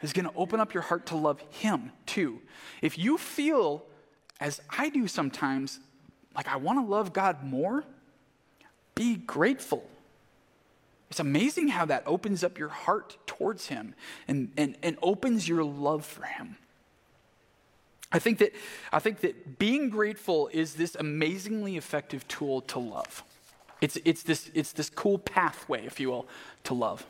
is 0.02 0.12
going 0.12 0.26
to 0.26 0.34
open 0.36 0.60
up 0.60 0.74
your 0.74 0.82
heart 0.82 1.06
to 1.06 1.16
love 1.16 1.40
Him 1.50 1.92
too. 2.06 2.40
If 2.82 2.98
you 2.98 3.18
feel, 3.18 3.84
as 4.40 4.60
I 4.70 4.88
do 4.88 5.06
sometimes, 5.06 5.80
like 6.34 6.48
I 6.48 6.56
want 6.56 6.78
to 6.78 6.84
love 6.84 7.12
God 7.12 7.44
more, 7.44 7.84
be 8.94 9.16
grateful. 9.16 9.88
It's 11.10 11.20
amazing 11.20 11.68
how 11.68 11.86
that 11.86 12.04
opens 12.06 12.44
up 12.44 12.58
your 12.58 12.68
heart 12.68 13.16
towards 13.26 13.66
Him 13.66 13.94
and, 14.28 14.52
and, 14.56 14.76
and 14.82 14.96
opens 15.02 15.48
your 15.48 15.64
love 15.64 16.04
for 16.04 16.24
Him. 16.24 16.56
I 18.12 18.18
think, 18.18 18.38
that, 18.38 18.52
I 18.92 18.98
think 18.98 19.20
that 19.20 19.58
being 19.58 19.88
grateful 19.88 20.50
is 20.52 20.74
this 20.74 20.96
amazingly 20.96 21.76
effective 21.76 22.26
tool 22.26 22.60
to 22.62 22.78
love. 22.78 23.22
It's, 23.80 23.98
it's, 24.04 24.22
this, 24.22 24.50
it's 24.52 24.72
this 24.72 24.90
cool 24.90 25.18
pathway, 25.18 25.86
if 25.86 26.00
you 26.00 26.10
will, 26.10 26.26
to 26.64 26.74
love. 26.74 27.06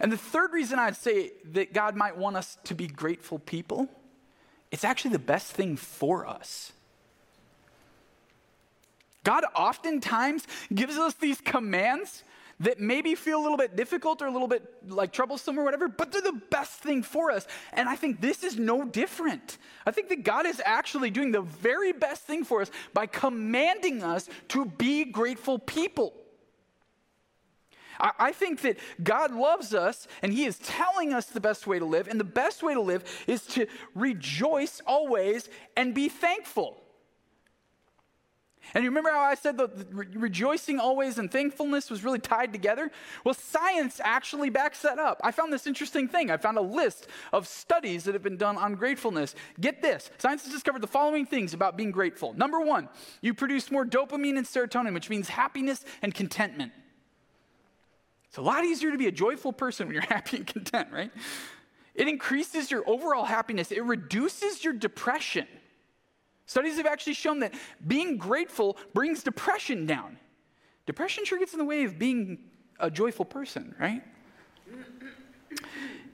And 0.00 0.12
the 0.12 0.16
third 0.16 0.52
reason 0.52 0.78
I'd 0.78 0.96
say 0.96 1.32
that 1.52 1.72
God 1.72 1.96
might 1.96 2.16
want 2.16 2.36
us 2.36 2.58
to 2.64 2.74
be 2.74 2.86
grateful 2.86 3.38
people, 3.38 3.88
it's 4.70 4.84
actually 4.84 5.12
the 5.12 5.18
best 5.18 5.52
thing 5.52 5.76
for 5.76 6.26
us. 6.26 6.72
God 9.24 9.44
oftentimes 9.56 10.46
gives 10.72 10.96
us 10.96 11.14
these 11.14 11.40
commands 11.40 12.22
that 12.60 12.80
maybe 12.80 13.14
feel 13.14 13.38
a 13.38 13.42
little 13.42 13.58
bit 13.58 13.76
difficult 13.76 14.22
or 14.22 14.26
a 14.26 14.30
little 14.30 14.48
bit 14.48 14.62
like 14.88 15.12
troublesome 15.12 15.58
or 15.58 15.64
whatever, 15.64 15.88
but 15.88 16.10
they're 16.10 16.22
the 16.22 16.40
best 16.50 16.80
thing 16.80 17.02
for 17.02 17.30
us. 17.30 17.46
And 17.72 17.88
I 17.88 17.96
think 17.96 18.20
this 18.20 18.42
is 18.42 18.56
no 18.56 18.84
different. 18.84 19.58
I 19.84 19.90
think 19.90 20.08
that 20.08 20.22
God 20.22 20.46
is 20.46 20.62
actually 20.64 21.10
doing 21.10 21.32
the 21.32 21.42
very 21.42 21.92
best 21.92 22.22
thing 22.22 22.44
for 22.44 22.62
us 22.62 22.70
by 22.94 23.06
commanding 23.06 24.02
us 24.02 24.28
to 24.48 24.64
be 24.64 25.04
grateful 25.04 25.58
people. 25.58 26.14
I, 28.00 28.32
think 28.32 28.62
that 28.62 28.78
God 29.02 29.32
loves 29.32 29.74
us 29.74 30.06
and 30.22 30.32
He 30.32 30.44
is 30.44 30.58
telling 30.58 31.12
us 31.12 31.26
the 31.26 31.40
best 31.40 31.66
way 31.66 31.78
to 31.78 31.84
live. 31.84 32.08
And 32.08 32.20
the 32.20 32.24
best 32.24 32.62
way 32.62 32.74
to 32.74 32.80
live 32.80 33.04
is 33.26 33.46
to 33.48 33.66
rejoice 33.94 34.80
always 34.86 35.48
and 35.76 35.94
be 35.94 36.08
thankful. 36.08 36.78
And 38.74 38.84
you 38.84 38.90
remember 38.90 39.10
how 39.10 39.20
I 39.20 39.34
said 39.34 39.58
that 39.58 39.70
rejoicing 39.92 40.80
always 40.80 41.18
and 41.18 41.30
thankfulness 41.30 41.90
was 41.90 42.02
really 42.02 42.18
tied 42.18 42.52
together? 42.52 42.90
Well, 43.24 43.34
science 43.34 44.00
actually 44.02 44.50
backs 44.50 44.82
that 44.82 44.98
up. 44.98 45.20
I 45.22 45.30
found 45.30 45.52
this 45.52 45.66
interesting 45.66 46.08
thing. 46.08 46.30
I 46.30 46.36
found 46.36 46.58
a 46.58 46.62
list 46.62 47.06
of 47.32 47.46
studies 47.46 48.04
that 48.04 48.14
have 48.14 48.22
been 48.22 48.36
done 48.36 48.56
on 48.56 48.74
gratefulness. 48.74 49.34
Get 49.60 49.82
this 49.82 50.10
science 50.18 50.44
has 50.44 50.52
discovered 50.52 50.82
the 50.82 50.88
following 50.88 51.26
things 51.26 51.54
about 51.54 51.76
being 51.76 51.90
grateful. 51.90 52.32
Number 52.34 52.60
one, 52.60 52.88
you 53.20 53.34
produce 53.34 53.70
more 53.70 53.86
dopamine 53.86 54.36
and 54.36 54.46
serotonin, 54.46 54.94
which 54.94 55.10
means 55.10 55.28
happiness 55.28 55.84
and 56.02 56.14
contentment. 56.14 56.72
It's 58.36 58.40
a 58.42 58.42
lot 58.42 58.66
easier 58.66 58.90
to 58.90 58.98
be 58.98 59.06
a 59.06 59.12
joyful 59.12 59.50
person 59.50 59.86
when 59.86 59.94
you're 59.94 60.02
happy 60.10 60.36
and 60.36 60.46
content, 60.46 60.88
right? 60.92 61.10
It 61.94 62.06
increases 62.06 62.70
your 62.70 62.86
overall 62.86 63.24
happiness, 63.24 63.72
it 63.72 63.82
reduces 63.82 64.62
your 64.62 64.74
depression. 64.74 65.46
Studies 66.44 66.76
have 66.76 66.84
actually 66.84 67.14
shown 67.14 67.38
that 67.38 67.54
being 67.86 68.18
grateful 68.18 68.76
brings 68.92 69.22
depression 69.22 69.86
down. 69.86 70.18
Depression 70.84 71.24
sure 71.24 71.38
gets 71.38 71.54
in 71.54 71.58
the 71.58 71.64
way 71.64 71.84
of 71.84 71.98
being 71.98 72.40
a 72.78 72.90
joyful 72.90 73.24
person, 73.24 73.74
right? 73.80 74.02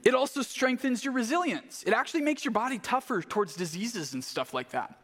It 0.05 0.15
also 0.15 0.43
strengthens 0.43 1.03
your 1.03 1.13
resilience. 1.13 1.83
It 1.85 1.91
actually 1.91 2.21
makes 2.21 2.45
your 2.45 2.53
body 2.53 2.79
tougher 2.79 3.21
towards 3.21 3.57
diseases 3.57 4.13
and 4.13 4.23
stuff 4.23 4.53
like 4.53 4.69
that. 4.69 4.97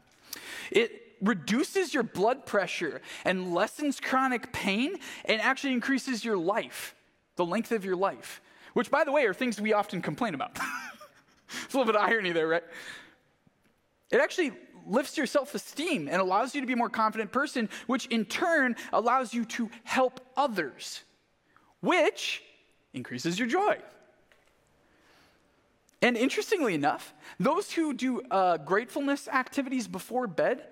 It 0.71 1.17
reduces 1.21 1.93
your 1.93 2.03
blood 2.03 2.45
pressure 2.45 3.01
and 3.25 3.53
lessens 3.53 3.99
chronic 3.99 4.53
pain 4.53 4.95
and 5.25 5.41
actually 5.41 5.73
increases 5.73 6.23
your 6.23 6.37
life 6.37 6.95
the 7.39 7.45
length 7.45 7.71
of 7.71 7.85
your 7.85 7.95
life, 7.95 8.41
which, 8.73 8.91
by 8.91 9.05
the 9.05 9.13
way, 9.13 9.25
are 9.25 9.33
things 9.33 9.61
we 9.61 9.71
often 9.73 10.01
complain 10.01 10.35
about. 10.35 10.59
It's 11.63 11.73
a 11.73 11.77
little 11.77 11.91
bit 11.91 11.99
of 11.99 12.07
irony 12.07 12.31
there, 12.31 12.47
right? 12.47 12.63
It 14.11 14.21
actually 14.21 14.51
lifts 14.85 15.17
your 15.17 15.25
self 15.25 15.55
esteem 15.55 16.07
and 16.07 16.21
allows 16.21 16.53
you 16.53 16.61
to 16.61 16.67
be 16.67 16.73
a 16.73 16.75
more 16.75 16.91
confident 16.91 17.31
person, 17.31 17.69
which 17.87 18.05
in 18.07 18.25
turn 18.25 18.75
allows 18.93 19.33
you 19.33 19.45
to 19.45 19.71
help 19.83 20.19
others, 20.37 21.01
which 21.79 22.43
increases 22.93 23.39
your 23.39 23.47
joy. 23.47 23.79
And 26.03 26.15
interestingly 26.15 26.75
enough, 26.75 27.15
those 27.39 27.71
who 27.71 27.95
do 27.95 28.21
uh, 28.29 28.57
gratefulness 28.57 29.27
activities 29.27 29.87
before 29.87 30.27
bed, 30.27 30.67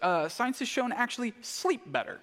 uh, 0.00 0.30
science 0.30 0.60
has 0.60 0.68
shown 0.68 0.92
actually 0.92 1.34
sleep 1.42 1.82
better. 1.92 2.20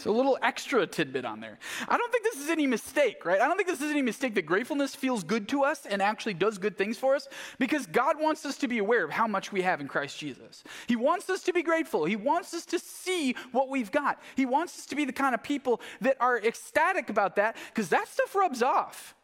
So 0.00 0.10
a 0.10 0.16
little 0.16 0.38
extra 0.40 0.86
tidbit 0.86 1.26
on 1.26 1.40
there. 1.40 1.58
I 1.86 1.98
don't 1.98 2.10
think 2.10 2.24
this 2.24 2.42
is 2.42 2.48
any 2.48 2.66
mistake, 2.66 3.26
right? 3.26 3.38
I 3.38 3.46
don't 3.46 3.58
think 3.58 3.68
this 3.68 3.82
is 3.82 3.90
any 3.90 4.00
mistake 4.00 4.34
that 4.36 4.46
gratefulness 4.46 4.94
feels 4.94 5.22
good 5.22 5.46
to 5.50 5.62
us 5.62 5.84
and 5.84 6.00
actually 6.00 6.32
does 6.32 6.56
good 6.56 6.78
things 6.78 6.96
for 6.96 7.14
us 7.14 7.28
because 7.58 7.84
God 7.86 8.18
wants 8.18 8.46
us 8.46 8.56
to 8.58 8.68
be 8.68 8.78
aware 8.78 9.04
of 9.04 9.10
how 9.10 9.26
much 9.26 9.52
we 9.52 9.60
have 9.60 9.78
in 9.78 9.88
Christ 9.88 10.18
Jesus. 10.18 10.64
He 10.86 10.96
wants 10.96 11.28
us 11.28 11.42
to 11.42 11.52
be 11.52 11.62
grateful. 11.62 12.06
He 12.06 12.16
wants 12.16 12.54
us 12.54 12.64
to 12.66 12.78
see 12.78 13.36
what 13.52 13.68
we've 13.68 13.92
got. 13.92 14.18
He 14.36 14.46
wants 14.46 14.78
us 14.78 14.86
to 14.86 14.96
be 14.96 15.04
the 15.04 15.12
kind 15.12 15.34
of 15.34 15.42
people 15.42 15.82
that 16.00 16.16
are 16.18 16.38
ecstatic 16.38 17.10
about 17.10 17.36
that 17.36 17.56
because 17.68 17.90
that 17.90 18.08
stuff 18.08 18.34
rubs 18.34 18.62
off. 18.62 19.14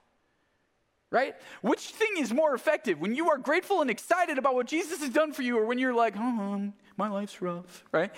Right? 1.11 1.37
Which 1.63 1.91
thing 1.91 2.19
is 2.19 2.35
more 2.35 2.55
effective? 2.55 3.01
When 3.01 3.15
you 3.15 3.31
are 3.31 3.39
grateful 3.39 3.81
and 3.81 3.89
excited 3.89 4.37
about 4.37 4.55
what 4.55 4.67
Jesus 4.67 5.01
has 5.01 5.09
done 5.09 5.33
for 5.33 5.41
you, 5.41 5.57
or 5.57 5.65
when 5.65 5.79
you're 5.79 5.95
like, 5.95 6.15
oh, 6.19 6.73
my 6.99 7.09
life's 7.09 7.41
rough, 7.41 7.85
right? 7.93 8.13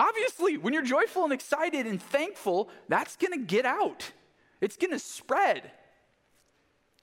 Obviously, 0.00 0.56
when 0.56 0.72
you're 0.72 0.82
joyful 0.82 1.24
and 1.24 1.32
excited 1.32 1.86
and 1.86 2.02
thankful, 2.02 2.70
that's 2.88 3.16
going 3.16 3.32
to 3.32 3.44
get 3.44 3.66
out. 3.66 4.12
It's 4.62 4.78
going 4.78 4.92
to 4.92 4.98
spread. 4.98 5.70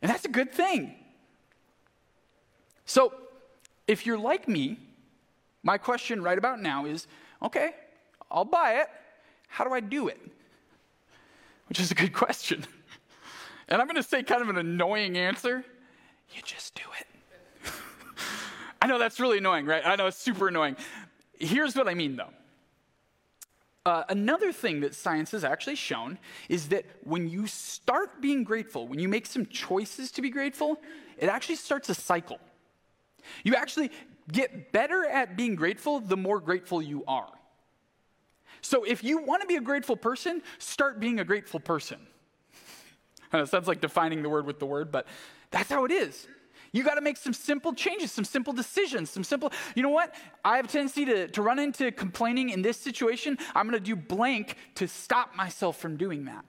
And 0.01 0.09
that's 0.09 0.25
a 0.25 0.29
good 0.29 0.51
thing. 0.51 0.95
So, 2.85 3.13
if 3.85 4.07
you're 4.07 4.17
like 4.17 4.47
me, 4.47 4.79
my 5.61 5.77
question 5.77 6.23
right 6.23 6.39
about 6.39 6.59
now 6.59 6.87
is 6.87 7.05
okay, 7.43 7.75
I'll 8.31 8.45
buy 8.45 8.79
it. 8.79 8.87
How 9.47 9.63
do 9.63 9.73
I 9.73 9.79
do 9.79 10.07
it? 10.07 10.19
Which 11.69 11.79
is 11.79 11.91
a 11.91 11.95
good 11.95 12.13
question. 12.23 12.65
And 13.67 13.79
I'm 13.79 13.87
going 13.87 14.01
to 14.01 14.09
say 14.09 14.23
kind 14.23 14.41
of 14.41 14.49
an 14.49 14.57
annoying 14.57 15.19
answer 15.19 15.63
you 16.35 16.41
just 16.43 16.73
do 16.73 16.81
it. 16.99 17.71
I 18.81 18.87
know 18.87 18.97
that's 18.97 19.19
really 19.19 19.37
annoying, 19.37 19.67
right? 19.67 19.85
I 19.85 19.95
know 19.95 20.07
it's 20.07 20.17
super 20.17 20.47
annoying. 20.47 20.75
Here's 21.39 21.75
what 21.75 21.87
I 21.87 21.93
mean, 21.93 22.15
though. 22.15 22.31
Uh, 23.87 24.03
another 24.09 24.51
thing 24.51 24.81
that 24.81 24.93
science 24.93 25.31
has 25.31 25.45
actually 25.45 25.73
shown 25.73 26.19
is 26.49 26.67
that 26.67 26.83
when 27.05 27.29
you 27.29 27.47
start 27.47 28.21
being 28.21 28.43
grateful, 28.43 28.85
when 28.85 28.99
you 28.99 29.07
make 29.07 29.25
some 29.25 29.45
choices 29.45 30.11
to 30.11 30.21
be 30.21 30.29
grateful, 30.29 30.81
it 31.17 31.29
actually 31.29 31.55
starts 31.55 31.87
a 31.87 31.95
cycle. 31.95 32.37
You 33.45 33.55
actually 33.55 33.91
get 34.29 34.73
better 34.73 35.05
at 35.05 35.37
being 35.37 35.55
grateful 35.55 36.01
the 36.01 36.17
more 36.17 36.41
grateful 36.41 36.81
you 36.81 37.05
are. 37.07 37.31
So 38.59 38.83
if 38.83 39.05
you 39.05 39.19
want 39.19 39.41
to 39.41 39.47
be 39.47 39.55
a 39.55 39.61
grateful 39.61 39.95
person, 39.95 40.41
start 40.57 40.99
being 40.99 41.21
a 41.21 41.23
grateful 41.23 41.61
person. 41.61 41.99
it 43.33 43.47
sounds 43.47 43.69
like 43.69 43.79
defining 43.79 44.21
the 44.21 44.27
word 44.27 44.45
with 44.45 44.59
the 44.59 44.65
word, 44.65 44.91
but 44.91 45.07
that's 45.49 45.69
how 45.69 45.85
it 45.85 45.93
is. 45.93 46.27
You 46.77 46.83
got 46.83 46.93
to 46.93 47.01
make 47.01 47.17
some 47.17 47.33
simple 47.33 47.73
changes, 47.73 48.11
some 48.11 48.23
simple 48.23 48.53
decisions, 48.53 49.09
some 49.09 49.23
simple, 49.23 49.51
you 49.73 49.81
know 49.81 49.89
what? 49.89 50.13
I 50.45 50.57
have 50.57 50.65
a 50.65 50.67
tendency 50.67 51.05
to, 51.05 51.27
to 51.29 51.41
run 51.41 51.57
into 51.57 51.91
complaining 51.91 52.51
in 52.51 52.61
this 52.61 52.77
situation. 52.77 53.39
I'm 53.55 53.67
going 53.67 53.81
to 53.81 53.83
do 53.83 53.95
blank 53.95 54.57
to 54.75 54.87
stop 54.87 55.35
myself 55.35 55.79
from 55.79 55.97
doing 55.97 56.25
that, 56.25 56.45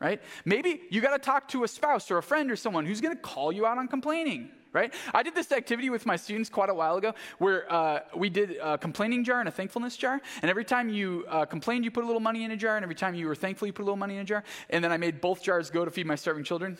right? 0.00 0.22
Maybe 0.44 0.82
you 0.88 1.00
got 1.00 1.14
to 1.14 1.18
talk 1.18 1.48
to 1.48 1.64
a 1.64 1.68
spouse 1.68 2.12
or 2.12 2.18
a 2.18 2.22
friend 2.22 2.48
or 2.48 2.54
someone 2.54 2.86
who's 2.86 3.00
going 3.00 3.16
to 3.16 3.20
call 3.20 3.50
you 3.50 3.66
out 3.66 3.76
on 3.76 3.88
complaining 3.88 4.50
right? 4.76 4.92
I 5.14 5.22
did 5.22 5.34
this 5.34 5.50
activity 5.52 5.88
with 5.88 6.04
my 6.04 6.16
students 6.16 6.50
quite 6.50 6.68
a 6.68 6.74
while 6.74 6.96
ago 6.98 7.14
where 7.38 7.72
uh, 7.72 8.00
we 8.14 8.28
did 8.28 8.58
a 8.62 8.76
complaining 8.76 9.24
jar 9.24 9.40
and 9.40 9.48
a 9.48 9.50
thankfulness 9.50 9.96
jar. 9.96 10.20
And 10.42 10.50
every 10.50 10.66
time 10.66 10.90
you 10.90 11.24
uh, 11.28 11.46
complained, 11.46 11.82
you 11.82 11.90
put 11.90 12.04
a 12.04 12.06
little 12.06 12.20
money 12.20 12.44
in 12.44 12.50
a 12.50 12.56
jar. 12.56 12.76
And 12.76 12.82
every 12.82 12.94
time 12.94 13.14
you 13.14 13.26
were 13.26 13.34
thankful, 13.34 13.66
you 13.66 13.72
put 13.72 13.82
a 13.82 13.88
little 13.88 13.96
money 13.96 14.16
in 14.16 14.20
a 14.20 14.24
jar. 14.24 14.44
And 14.68 14.84
then 14.84 14.92
I 14.92 14.98
made 14.98 15.22
both 15.22 15.42
jars 15.42 15.70
go 15.70 15.86
to 15.86 15.90
feed 15.90 16.06
my 16.06 16.14
starving 16.14 16.44
children. 16.44 16.76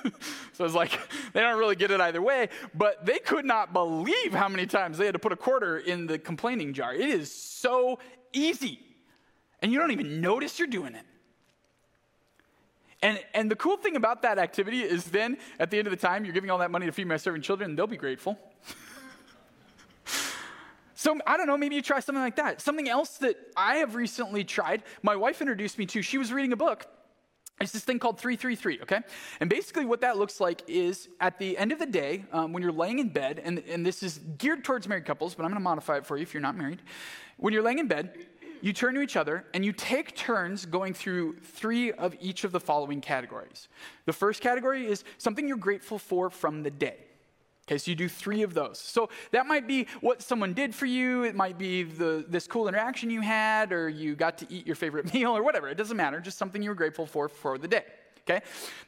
so 0.54 0.64
it's 0.64 0.74
like, 0.74 0.98
they 1.34 1.42
don't 1.42 1.58
really 1.58 1.76
get 1.76 1.90
it 1.90 2.00
either 2.00 2.22
way. 2.22 2.48
But 2.74 3.04
they 3.04 3.18
could 3.18 3.44
not 3.44 3.74
believe 3.74 4.32
how 4.32 4.48
many 4.48 4.64
times 4.64 4.96
they 4.96 5.04
had 5.04 5.12
to 5.12 5.18
put 5.18 5.32
a 5.32 5.36
quarter 5.36 5.78
in 5.78 6.06
the 6.06 6.18
complaining 6.18 6.72
jar. 6.72 6.94
It 6.94 7.10
is 7.10 7.30
so 7.30 7.98
easy. 8.32 8.80
And 9.60 9.70
you 9.70 9.78
don't 9.78 9.92
even 9.92 10.22
notice 10.22 10.58
you're 10.58 10.66
doing 10.66 10.94
it. 10.94 11.04
And, 13.04 13.22
and 13.34 13.50
the 13.50 13.56
cool 13.56 13.76
thing 13.76 13.96
about 13.96 14.22
that 14.22 14.38
activity 14.38 14.80
is 14.80 15.04
then 15.04 15.36
at 15.60 15.70
the 15.70 15.76
end 15.78 15.86
of 15.86 15.90
the 15.90 15.96
time, 15.98 16.24
you're 16.24 16.32
giving 16.32 16.50
all 16.50 16.56
that 16.58 16.70
money 16.70 16.86
to 16.86 16.92
feed 16.92 17.06
my 17.06 17.18
starving 17.18 17.42
children, 17.42 17.70
and 17.70 17.78
they'll 17.78 17.86
be 17.86 17.98
grateful. 17.98 18.38
so 20.94 21.18
I 21.26 21.36
don't 21.36 21.46
know, 21.46 21.58
maybe 21.58 21.74
you 21.74 21.82
try 21.82 22.00
something 22.00 22.22
like 22.22 22.36
that. 22.36 22.62
Something 22.62 22.88
else 22.88 23.18
that 23.18 23.36
I 23.58 23.76
have 23.76 23.94
recently 23.94 24.42
tried, 24.42 24.84
my 25.02 25.16
wife 25.16 25.42
introduced 25.42 25.78
me 25.78 25.84
to, 25.84 26.00
she 26.00 26.16
was 26.16 26.32
reading 26.32 26.54
a 26.54 26.56
book. 26.56 26.86
It's 27.60 27.72
this 27.72 27.84
thing 27.84 27.98
called 27.98 28.18
333, 28.18 28.80
okay? 28.82 29.00
And 29.38 29.50
basically, 29.50 29.84
what 29.84 30.00
that 30.00 30.16
looks 30.16 30.40
like 30.40 30.62
is 30.66 31.08
at 31.20 31.38
the 31.38 31.58
end 31.58 31.72
of 31.72 31.78
the 31.78 31.86
day, 31.86 32.24
um, 32.32 32.54
when 32.54 32.62
you're 32.62 32.72
laying 32.72 33.00
in 33.00 33.10
bed, 33.10 33.40
and, 33.44 33.62
and 33.68 33.84
this 33.84 34.02
is 34.02 34.18
geared 34.38 34.64
towards 34.64 34.88
married 34.88 35.04
couples, 35.04 35.34
but 35.34 35.44
I'm 35.44 35.50
gonna 35.50 35.60
modify 35.60 35.98
it 35.98 36.06
for 36.06 36.16
you 36.16 36.22
if 36.22 36.32
you're 36.32 36.40
not 36.40 36.56
married. 36.56 36.80
When 37.36 37.52
you're 37.52 37.62
laying 37.62 37.80
in 37.80 37.86
bed, 37.86 38.16
you 38.64 38.72
turn 38.72 38.94
to 38.94 39.02
each 39.02 39.14
other 39.14 39.44
and 39.52 39.62
you 39.62 39.72
take 39.72 40.16
turns 40.16 40.64
going 40.64 40.94
through 40.94 41.36
three 41.40 41.92
of 41.92 42.16
each 42.18 42.44
of 42.44 42.52
the 42.52 42.58
following 42.58 43.02
categories. 43.02 43.68
The 44.06 44.12
first 44.14 44.40
category 44.40 44.86
is 44.86 45.04
something 45.18 45.46
you're 45.46 45.58
grateful 45.58 45.98
for 45.98 46.30
from 46.30 46.62
the 46.62 46.70
day. 46.70 46.96
Okay, 47.68 47.76
so 47.76 47.90
you 47.90 47.94
do 47.94 48.08
three 48.08 48.42
of 48.42 48.54
those. 48.54 48.78
So 48.78 49.10
that 49.32 49.46
might 49.46 49.66
be 49.66 49.86
what 50.00 50.22
someone 50.22 50.54
did 50.54 50.74
for 50.74 50.86
you. 50.86 51.24
It 51.24 51.34
might 51.34 51.58
be 51.58 51.82
the, 51.82 52.24
this 52.26 52.46
cool 52.46 52.66
interaction 52.66 53.10
you 53.10 53.20
had, 53.20 53.70
or 53.70 53.90
you 53.90 54.16
got 54.16 54.38
to 54.38 54.46
eat 54.48 54.66
your 54.66 54.76
favorite 54.76 55.12
meal, 55.14 55.36
or 55.36 55.42
whatever. 55.42 55.68
It 55.68 55.76
doesn't 55.76 55.96
matter. 55.98 56.18
Just 56.18 56.38
something 56.38 56.62
you 56.62 56.70
were 56.70 56.74
grateful 56.74 57.04
for 57.04 57.28
for 57.28 57.58
the 57.58 57.68
day. 57.68 57.84
Okay? 58.22 58.40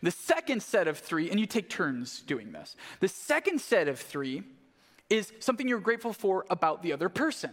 The 0.03 0.11
second 0.11 0.63
set 0.63 0.89
of 0.89 0.97
three, 0.97 1.31
and 1.31 1.39
you 1.39 1.45
take 1.45 1.69
turns 1.69 2.23
doing 2.23 2.51
this. 2.51 2.77
The 3.01 3.09
second 3.09 3.61
set 3.61 3.89
of 3.89 4.01
three 4.01 4.43
is 5.11 5.35
something 5.41 5.69
you're 5.69 5.81
grateful 5.81 6.15
for 6.15 6.47
about 6.49 6.83
the 6.83 6.95
other 6.95 7.11
person. 7.11 7.51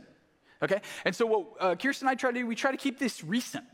Okay? 0.61 0.81
And 1.05 1.15
so 1.15 1.25
what 1.25 1.45
uh, 1.59 1.75
Kirsten 1.75 2.07
and 2.07 2.11
I 2.11 2.15
try 2.15 2.31
to 2.31 2.39
do, 2.39 2.47
we 2.47 2.55
try 2.55 2.71
to 2.71 2.77
keep 2.77 2.99
this 2.99 3.23
recent. 3.23 3.65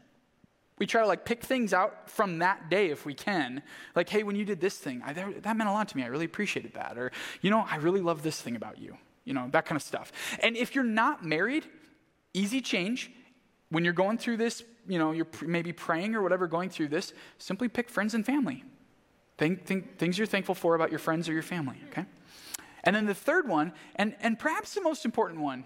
We 0.77 0.85
try 0.85 1.01
to 1.01 1.07
like 1.07 1.25
pick 1.25 1.43
things 1.43 1.73
out 1.73 2.09
from 2.09 2.39
that 2.39 2.69
day 2.69 2.89
if 2.89 3.05
we 3.05 3.13
can. 3.13 3.61
Like, 3.95 4.07
hey, 4.09 4.23
when 4.23 4.35
you 4.35 4.45
did 4.45 4.61
this 4.61 4.77
thing, 4.77 5.01
I, 5.05 5.13
that, 5.13 5.43
that 5.43 5.57
meant 5.57 5.69
a 5.69 5.73
lot 5.73 5.89
to 5.89 5.97
me. 5.97 6.03
I 6.03 6.07
really 6.07 6.25
appreciated 6.25 6.73
that. 6.75 6.97
Or, 6.97 7.11
you 7.41 7.49
know, 7.49 7.65
I 7.69 7.75
really 7.77 8.01
love 8.01 8.23
this 8.23 8.41
thing 8.41 8.55
about 8.55 8.79
you. 8.79 8.97
You 9.25 9.33
know, 9.33 9.49
that 9.51 9.65
kind 9.65 9.75
of 9.75 9.83
stuff. 9.83 10.11
And 10.41 10.55
if 10.55 10.73
you're 10.73 10.83
not 10.83 11.23
married, 11.25 11.65
easy 12.33 12.61
change. 12.61 13.11
When 13.69 13.83
you're 13.83 13.93
going 13.93 14.17
through 14.17 14.37
this, 14.37 14.63
you 14.87 14.97
know, 14.97 15.11
you're 15.11 15.27
maybe 15.45 15.71
praying 15.73 16.15
or 16.15 16.23
whatever, 16.23 16.47
going 16.47 16.69
through 16.69 16.87
this, 16.87 17.13
simply 17.37 17.67
pick 17.67 17.89
friends 17.89 18.15
and 18.15 18.25
family. 18.25 18.63
Think, 19.37 19.65
think, 19.65 19.97
things 19.97 20.17
you're 20.17 20.27
thankful 20.27 20.55
for 20.55 20.75
about 20.75 20.89
your 20.89 20.99
friends 20.99 21.29
or 21.29 21.33
your 21.33 21.43
family, 21.43 21.77
okay? 21.89 22.05
And 22.83 22.95
then 22.95 23.05
the 23.05 23.13
third 23.13 23.47
one, 23.47 23.73
and, 23.95 24.15
and 24.21 24.39
perhaps 24.39 24.73
the 24.73 24.81
most 24.81 25.05
important 25.05 25.41
one, 25.41 25.65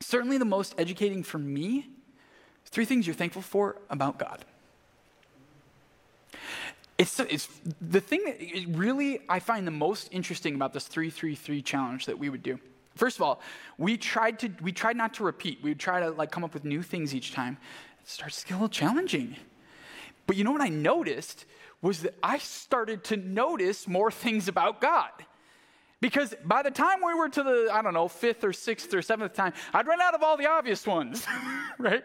certainly 0.00 0.38
the 0.38 0.44
most 0.44 0.74
educating 0.78 1.22
for 1.22 1.38
me 1.38 1.88
three 2.66 2.84
things 2.84 3.06
you're 3.06 3.14
thankful 3.14 3.42
for 3.42 3.76
about 3.90 4.18
God. 4.18 4.44
It's, 6.98 7.18
it's 7.20 7.48
the 7.80 8.00
thing 8.00 8.24
that 8.24 8.76
really 8.76 9.20
I 9.28 9.38
find 9.38 9.66
the 9.66 9.72
most 9.72 10.08
interesting 10.10 10.56
about 10.56 10.72
this 10.72 10.86
333 10.88 11.62
challenge 11.62 12.06
that 12.06 12.18
we 12.18 12.28
would 12.28 12.42
do. 12.42 12.58
First 12.96 13.16
of 13.18 13.22
all, 13.22 13.40
we 13.78 13.96
tried 13.96 14.40
to 14.40 14.50
we 14.60 14.72
tried 14.72 14.96
not 14.96 15.14
to 15.14 15.22
repeat. 15.22 15.60
We 15.62 15.70
would 15.70 15.78
try 15.78 16.00
to 16.00 16.10
like 16.10 16.32
come 16.32 16.42
up 16.42 16.52
with 16.52 16.64
new 16.64 16.82
things 16.82 17.14
each 17.14 17.32
time. 17.32 17.56
It 18.02 18.08
starts 18.08 18.40
to 18.40 18.48
get 18.48 18.54
a 18.54 18.56
little 18.56 18.68
challenging. 18.68 19.36
But 20.26 20.36
you 20.36 20.42
know 20.42 20.50
what 20.50 20.60
I 20.60 20.68
noticed 20.68 21.44
was 21.80 22.02
that 22.02 22.14
I 22.24 22.38
started 22.38 23.04
to 23.04 23.16
notice 23.16 23.86
more 23.86 24.10
things 24.10 24.48
about 24.48 24.80
God. 24.80 25.10
Because 26.00 26.34
by 26.44 26.62
the 26.62 26.70
time 26.70 26.98
we 27.04 27.12
were 27.14 27.28
to 27.28 27.42
the, 27.42 27.70
I 27.72 27.82
don't 27.82 27.94
know, 27.94 28.06
fifth 28.06 28.44
or 28.44 28.52
sixth 28.52 28.94
or 28.94 29.02
seventh 29.02 29.34
time, 29.34 29.52
I'd 29.74 29.86
run 29.86 30.00
out 30.00 30.14
of 30.14 30.22
all 30.22 30.36
the 30.36 30.48
obvious 30.48 30.86
ones, 30.86 31.26
right? 31.78 32.04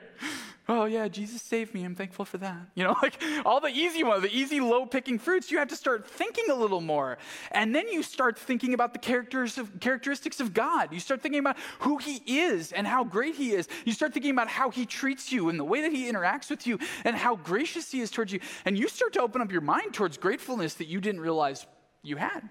Oh, 0.68 0.86
yeah, 0.86 1.10
Jesus 1.10 1.42
saved 1.42 1.74
me. 1.74 1.84
I'm 1.84 1.94
thankful 1.94 2.24
for 2.24 2.38
that. 2.38 2.58
You 2.74 2.86
know, 2.86 2.96
like 3.02 3.22
all 3.46 3.60
the 3.60 3.68
easy 3.68 4.04
ones, 4.04 4.24
the 4.24 4.36
easy, 4.36 4.62
low 4.62 4.86
picking 4.86 5.20
fruits, 5.20 5.52
you 5.52 5.60
have 5.60 5.68
to 5.68 5.76
start 5.76 6.08
thinking 6.08 6.46
a 6.50 6.56
little 6.56 6.80
more. 6.82 7.18
And 7.52 7.76
then 7.76 7.88
you 7.90 8.02
start 8.02 8.40
thinking 8.40 8.74
about 8.74 8.94
the 8.94 9.00
characters 9.00 9.58
of, 9.58 9.80
characteristics 9.80 10.40
of 10.40 10.54
God. 10.54 10.94
You 10.94 11.00
start 11.00 11.22
thinking 11.22 11.40
about 11.40 11.58
who 11.80 11.98
He 11.98 12.24
is 12.26 12.72
and 12.72 12.88
how 12.88 13.04
great 13.04 13.36
He 13.36 13.52
is. 13.52 13.68
You 13.86 13.92
start 13.92 14.14
thinking 14.14 14.32
about 14.32 14.48
how 14.48 14.70
He 14.72 14.86
treats 14.86 15.32
you 15.32 15.50
and 15.50 15.60
the 15.60 15.66
way 15.66 15.82
that 15.82 15.92
He 15.92 16.10
interacts 16.10 16.50
with 16.50 16.66
you 16.66 16.80
and 17.04 17.16
how 17.16 17.36
gracious 17.36 17.92
He 17.92 18.00
is 18.00 18.10
towards 18.10 18.32
you. 18.32 18.40
And 18.64 18.78
you 18.78 18.88
start 18.88 19.14
to 19.14 19.22
open 19.22 19.42
up 19.42 19.52
your 19.52 19.62
mind 19.62 19.94
towards 19.94 20.18
gratefulness 20.18 20.76
that 20.76 20.88
you 20.88 21.02
didn't 21.02 21.22
realize 21.22 21.68
you 22.02 22.16
had. 22.16 22.50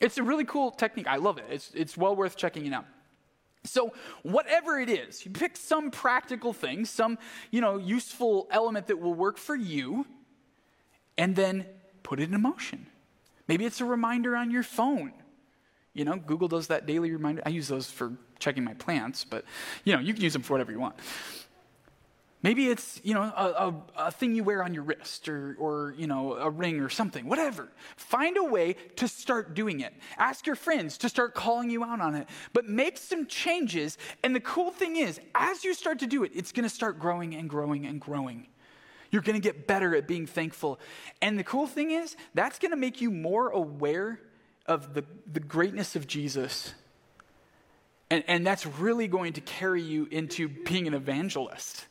It's 0.00 0.18
a 0.18 0.22
really 0.22 0.44
cool 0.44 0.70
technique. 0.70 1.06
I 1.06 1.16
love 1.16 1.38
it. 1.38 1.44
It's, 1.50 1.70
it's 1.74 1.96
well 1.96 2.14
worth 2.14 2.36
checking 2.36 2.66
it 2.66 2.72
out. 2.72 2.86
So, 3.64 3.92
whatever 4.22 4.78
it 4.78 4.88
is, 4.88 5.24
you 5.26 5.32
pick 5.32 5.56
some 5.56 5.90
practical 5.90 6.52
thing, 6.52 6.84
some, 6.84 7.18
you 7.50 7.60
know, 7.60 7.76
useful 7.76 8.46
element 8.50 8.86
that 8.86 8.98
will 9.00 9.14
work 9.14 9.36
for 9.36 9.56
you, 9.56 10.06
and 11.18 11.34
then 11.34 11.66
put 12.02 12.20
it 12.20 12.32
in 12.32 12.40
motion. 12.40 12.86
Maybe 13.48 13.64
it's 13.64 13.80
a 13.80 13.84
reminder 13.84 14.36
on 14.36 14.50
your 14.50 14.62
phone. 14.62 15.12
You 15.92 16.04
know, 16.04 16.16
Google 16.16 16.48
does 16.48 16.68
that 16.68 16.86
daily 16.86 17.10
reminder. 17.10 17.42
I 17.44 17.48
use 17.48 17.66
those 17.66 17.90
for 17.90 18.12
checking 18.38 18.62
my 18.62 18.74
plants, 18.74 19.24
but 19.24 19.44
you 19.84 19.92
know, 19.92 19.98
you 19.98 20.14
can 20.14 20.22
use 20.22 20.32
them 20.32 20.42
for 20.42 20.54
whatever 20.54 20.70
you 20.70 20.78
want. 20.78 20.94
Maybe 22.40 22.68
it's, 22.68 23.00
you 23.02 23.14
know, 23.14 23.22
a, 23.22 23.26
a, 23.26 24.06
a, 24.06 24.10
thing 24.12 24.36
you 24.36 24.44
wear 24.44 24.62
on 24.62 24.72
your 24.72 24.84
wrist 24.84 25.28
or, 25.28 25.56
or, 25.58 25.94
you 25.98 26.06
know, 26.06 26.34
a 26.34 26.48
ring 26.48 26.80
or 26.80 26.88
something, 26.88 27.26
whatever. 27.26 27.68
Find 27.96 28.36
a 28.36 28.44
way 28.44 28.76
to 28.96 29.08
start 29.08 29.54
doing 29.54 29.80
it. 29.80 29.92
Ask 30.18 30.46
your 30.46 30.54
friends 30.54 30.98
to 30.98 31.08
start 31.08 31.34
calling 31.34 31.68
you 31.68 31.82
out 31.82 32.00
on 32.00 32.14
it, 32.14 32.28
but 32.52 32.64
make 32.68 32.96
some 32.96 33.26
changes. 33.26 33.98
And 34.22 34.36
the 34.36 34.40
cool 34.40 34.70
thing 34.70 34.94
is, 34.94 35.20
as 35.34 35.64
you 35.64 35.74
start 35.74 35.98
to 35.98 36.06
do 36.06 36.22
it, 36.22 36.30
it's 36.32 36.52
going 36.52 36.62
to 36.62 36.72
start 36.72 37.00
growing 37.00 37.34
and 37.34 37.50
growing 37.50 37.86
and 37.86 38.00
growing. 38.00 38.46
You're 39.10 39.22
going 39.22 39.40
to 39.40 39.42
get 39.42 39.66
better 39.66 39.96
at 39.96 40.06
being 40.06 40.26
thankful. 40.26 40.78
And 41.20 41.36
the 41.36 41.44
cool 41.44 41.66
thing 41.66 41.90
is, 41.90 42.16
that's 42.34 42.60
going 42.60 42.70
to 42.70 42.76
make 42.76 43.00
you 43.00 43.10
more 43.10 43.48
aware 43.48 44.20
of 44.64 44.94
the, 44.94 45.04
the 45.32 45.40
greatness 45.40 45.96
of 45.96 46.06
Jesus. 46.06 46.72
And, 48.10 48.22
and 48.28 48.46
that's 48.46 48.64
really 48.64 49.08
going 49.08 49.32
to 49.32 49.40
carry 49.40 49.82
you 49.82 50.06
into 50.12 50.48
being 50.48 50.86
an 50.86 50.94
evangelist 50.94 51.86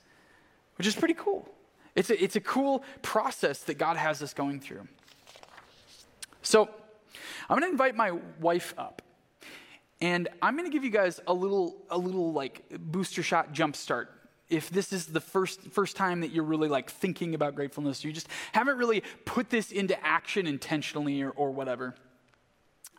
which 0.77 0.87
is 0.87 0.95
pretty 0.95 1.13
cool. 1.13 1.47
It's 1.95 2.09
a, 2.09 2.23
it's 2.23 2.35
a 2.35 2.41
cool 2.41 2.83
process 3.01 3.59
that 3.63 3.75
God 3.75 3.97
has 3.97 4.21
us 4.21 4.33
going 4.33 4.59
through. 4.59 4.87
So, 6.41 6.69
I'm 7.49 7.59
going 7.59 7.63
to 7.63 7.71
invite 7.71 7.95
my 7.95 8.11
wife 8.39 8.73
up. 8.77 9.01
And 9.99 10.27
I'm 10.41 10.55
going 10.55 10.69
to 10.69 10.73
give 10.73 10.83
you 10.83 10.91
guys 10.91 11.19
a 11.27 11.33
little, 11.33 11.75
a 11.89 11.97
little 11.97 12.31
like 12.31 12.63
booster 12.79 13.23
shot 13.23 13.51
jump 13.53 13.75
start. 13.75 14.11
If 14.49 14.69
this 14.69 14.93
is 14.93 15.07
the 15.07 15.19
first, 15.19 15.61
first 15.71 15.95
time 15.95 16.21
that 16.21 16.31
you're 16.31 16.43
really 16.43 16.69
like 16.69 16.89
thinking 16.89 17.35
about 17.35 17.55
gratefulness, 17.55 18.03
you 18.03 18.13
just 18.13 18.27
haven't 18.53 18.77
really 18.77 19.03
put 19.25 19.49
this 19.49 19.71
into 19.71 20.01
action 20.05 20.45
intentionally 20.47 21.21
or, 21.21 21.31
or 21.31 21.51
whatever. 21.51 21.95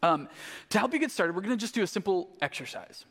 Um, 0.03 0.29
to 0.71 0.79
help 0.79 0.93
you 0.93 0.99
get 0.99 1.11
started, 1.11 1.35
we're 1.35 1.43
going 1.43 1.57
to 1.57 1.61
just 1.61 1.75
do 1.75 1.83
a 1.83 1.87
simple 1.87 2.31
exercise. 2.41 3.05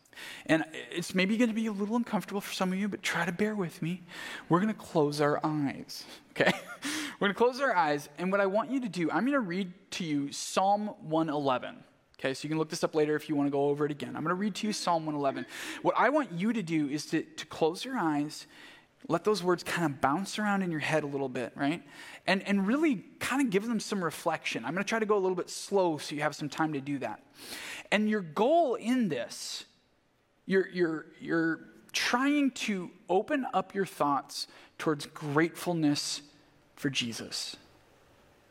And 0.45 0.63
it's 0.91 1.13
maybe 1.13 1.37
going 1.37 1.49
to 1.49 1.55
be 1.55 1.67
a 1.67 1.71
little 1.71 1.95
uncomfortable 1.95 2.41
for 2.41 2.53
some 2.53 2.71
of 2.71 2.79
you, 2.79 2.87
but 2.87 3.03
try 3.03 3.25
to 3.25 3.31
bear 3.31 3.55
with 3.55 3.81
me. 3.81 4.01
We're 4.49 4.59
going 4.59 4.73
to 4.73 4.79
close 4.79 5.21
our 5.21 5.39
eyes, 5.43 6.05
okay? 6.31 6.51
We're 7.19 7.27
going 7.27 7.33
to 7.33 7.37
close 7.37 7.59
our 7.61 7.75
eyes, 7.75 8.09
and 8.17 8.31
what 8.31 8.41
I 8.41 8.45
want 8.45 8.71
you 8.71 8.79
to 8.81 8.89
do, 8.89 9.09
I'm 9.09 9.21
going 9.21 9.33
to 9.33 9.39
read 9.39 9.71
to 9.91 10.03
you 10.03 10.31
Psalm 10.31 10.87
111. 11.01 11.83
Okay, 12.19 12.33
so 12.33 12.45
you 12.45 12.49
can 12.49 12.57
look 12.57 12.69
this 12.69 12.83
up 12.83 12.95
later 12.95 13.15
if 13.15 13.29
you 13.29 13.35
want 13.35 13.47
to 13.47 13.51
go 13.51 13.65
over 13.65 13.85
it 13.85 13.91
again. 13.91 14.15
I'm 14.15 14.23
going 14.23 14.29
to 14.29 14.35
read 14.35 14.55
to 14.55 14.67
you 14.67 14.73
Psalm 14.73 15.05
111. 15.05 15.45
What 15.83 15.93
I 15.97 16.09
want 16.09 16.31
you 16.31 16.51
to 16.51 16.63
do 16.63 16.89
is 16.89 17.05
to, 17.07 17.21
to 17.21 17.45
close 17.45 17.85
your 17.85 17.95
eyes, 17.95 18.47
let 19.07 19.23
those 19.23 19.43
words 19.43 19.63
kind 19.63 19.85
of 19.85 20.01
bounce 20.01 20.39
around 20.39 20.63
in 20.63 20.71
your 20.71 20.79
head 20.79 21.03
a 21.03 21.07
little 21.07 21.29
bit, 21.29 21.53
right? 21.55 21.83
And, 22.25 22.41
and 22.47 22.67
really 22.67 23.05
kind 23.19 23.41
of 23.41 23.51
give 23.51 23.67
them 23.67 23.79
some 23.79 24.03
reflection. 24.03 24.65
I'm 24.65 24.73
going 24.73 24.83
to 24.83 24.89
try 24.89 24.99
to 24.99 25.05
go 25.05 25.15
a 25.15 25.19
little 25.19 25.35
bit 25.35 25.49
slow 25.49 25.97
so 25.97 26.15
you 26.15 26.21
have 26.21 26.35
some 26.35 26.49
time 26.49 26.73
to 26.73 26.81
do 26.81 26.97
that. 26.99 27.21
And 27.91 28.09
your 28.09 28.21
goal 28.21 28.75
in 28.75 29.09
this 29.09 29.65
you're, 30.47 30.67
you're, 30.69 31.05
you're 31.21 31.59
trying 31.91 32.49
to 32.51 32.89
open 33.09 33.45
up 33.53 33.75
your 33.75 33.85
thoughts 33.85 34.47
towards 34.79 35.05
gratefulness 35.05 36.21
for 36.75 36.89
Jesus. 36.89 37.55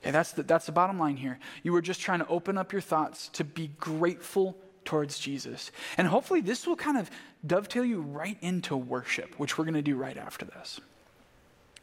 Okay, 0.02 0.12
that's 0.12 0.32
the, 0.32 0.44
that's 0.44 0.66
the 0.66 0.72
bottom 0.72 0.98
line 0.98 1.16
here. 1.16 1.40
You 1.64 1.72
were 1.72 1.82
just 1.82 2.00
trying 2.00 2.20
to 2.20 2.28
open 2.28 2.56
up 2.56 2.70
your 2.70 2.80
thoughts 2.80 3.28
to 3.30 3.42
be 3.42 3.72
grateful 3.80 4.56
towards 4.84 5.18
Jesus. 5.18 5.72
And 5.98 6.06
hopefully, 6.06 6.40
this 6.40 6.66
will 6.66 6.76
kind 6.76 6.96
of 6.96 7.10
dovetail 7.44 7.84
you 7.84 8.02
right 8.02 8.38
into 8.40 8.76
worship, 8.76 9.38
which 9.38 9.58
we're 9.58 9.64
going 9.64 9.74
to 9.74 9.82
do 9.82 9.96
right 9.96 10.16
after 10.16 10.44
this. 10.44 10.80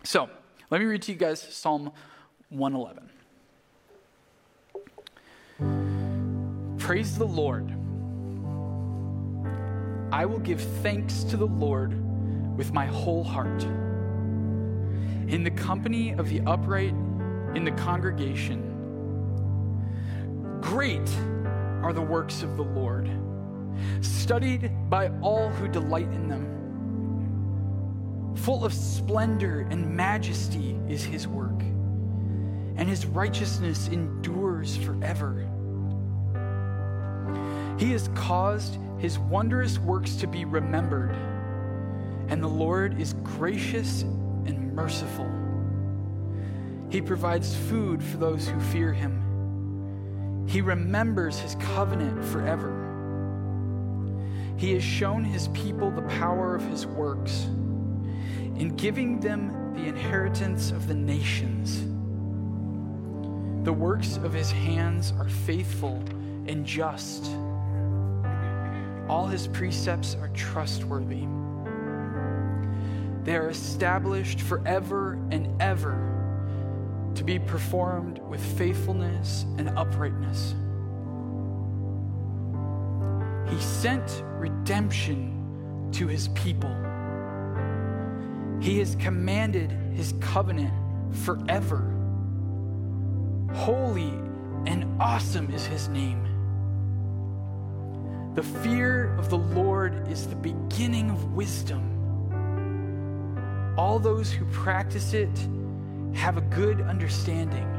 So, 0.03 0.29
let 0.69 0.79
me 0.79 0.85
read 0.87 1.01
to 1.03 1.11
you 1.11 1.17
guys 1.17 1.41
Psalm 1.41 1.91
111. 2.49 3.09
Praise 6.79 7.17
the 7.17 7.25
Lord. 7.25 7.82
I 10.13 10.25
will 10.25 10.37
give 10.37 10.61
thanks 10.83 11.23
to 11.23 11.37
the 11.37 11.47
Lord 11.47 11.91
with 12.55 12.71
my 12.71 12.85
whole 12.85 13.23
heart. 13.23 13.63
In 15.27 15.43
the 15.43 15.49
company 15.49 16.11
of 16.11 16.29
the 16.29 16.39
upright 16.41 16.93
in 17.55 17.63
the 17.65 17.71
congregation, 17.71 18.61
great 20.61 21.09
are 21.81 21.93
the 21.93 22.01
works 22.03 22.43
of 22.43 22.57
the 22.57 22.63
Lord, 22.63 23.09
studied 24.01 24.69
by 24.87 25.09
all 25.19 25.49
who 25.49 25.67
delight 25.67 26.11
in 26.13 26.27
them. 26.27 26.45
Full 28.35 28.63
of 28.63 28.71
splendor 28.71 29.61
and 29.71 29.97
majesty 29.97 30.79
is 30.87 31.03
his 31.03 31.27
work, 31.27 31.59
and 32.75 32.87
his 32.87 33.07
righteousness 33.07 33.87
endures 33.87 34.77
forever. 34.77 35.49
He 37.79 37.93
has 37.93 38.09
caused 38.13 38.77
his 39.03 39.19
wondrous 39.19 39.77
works 39.79 40.15
to 40.15 40.27
be 40.27 40.45
remembered, 40.45 41.13
and 42.29 42.41
the 42.41 42.47
Lord 42.47 43.01
is 43.01 43.15
gracious 43.15 44.03
and 44.03 44.73
merciful. 44.73 45.29
He 46.89 47.01
provides 47.01 47.53
food 47.53 48.01
for 48.01 48.15
those 48.15 48.47
who 48.47 48.57
fear 48.61 48.93
him. 48.93 50.45
He 50.47 50.61
remembers 50.61 51.37
his 51.37 51.55
covenant 51.55 52.23
forever. 52.23 52.71
He 54.55 54.71
has 54.71 54.83
shown 54.85 55.25
his 55.25 55.49
people 55.49 55.91
the 55.91 56.03
power 56.03 56.55
of 56.55 56.63
his 56.69 56.85
works 56.85 57.43
in 58.55 58.73
giving 58.77 59.19
them 59.19 59.73
the 59.73 59.83
inheritance 59.83 60.71
of 60.71 60.87
the 60.87 60.95
nations. 60.95 61.81
The 63.65 63.73
works 63.73 64.15
of 64.15 64.31
his 64.31 64.49
hands 64.49 65.11
are 65.19 65.27
faithful 65.27 66.01
and 66.47 66.65
just. 66.65 67.29
All 69.13 69.27
his 69.27 69.47
precepts 69.47 70.15
are 70.15 70.29
trustworthy. 70.29 71.27
They 73.23 73.35
are 73.35 73.47
established 73.47 74.41
forever 74.41 75.19
and 75.29 75.61
ever 75.61 77.11
to 77.13 77.23
be 77.23 77.37
performed 77.37 78.17
with 78.27 78.43
faithfulness 78.57 79.45
and 79.59 79.69
uprightness. 79.77 80.55
He 83.53 83.61
sent 83.61 84.23
redemption 84.39 85.89
to 85.91 86.07
his 86.07 86.29
people. 86.29 86.75
He 88.61 88.79
has 88.79 88.95
commanded 88.95 89.69
his 89.93 90.15
covenant 90.21 90.73
forever. 91.17 91.93
Holy 93.53 94.09
and 94.65 94.99
awesome 94.99 95.51
is 95.51 95.67
his 95.67 95.87
name. 95.87 96.32
The 98.35 98.41
fear 98.41 99.15
of 99.19 99.29
the 99.29 99.37
Lord 99.37 100.07
is 100.07 100.25
the 100.25 100.35
beginning 100.35 101.11
of 101.11 101.33
wisdom. 101.33 101.91
All 103.77 103.99
those 103.99 104.31
who 104.31 104.45
practice 104.45 105.13
it 105.13 105.29
have 106.15 106.37
a 106.37 106.41
good 106.41 106.81
understanding. 106.81 107.69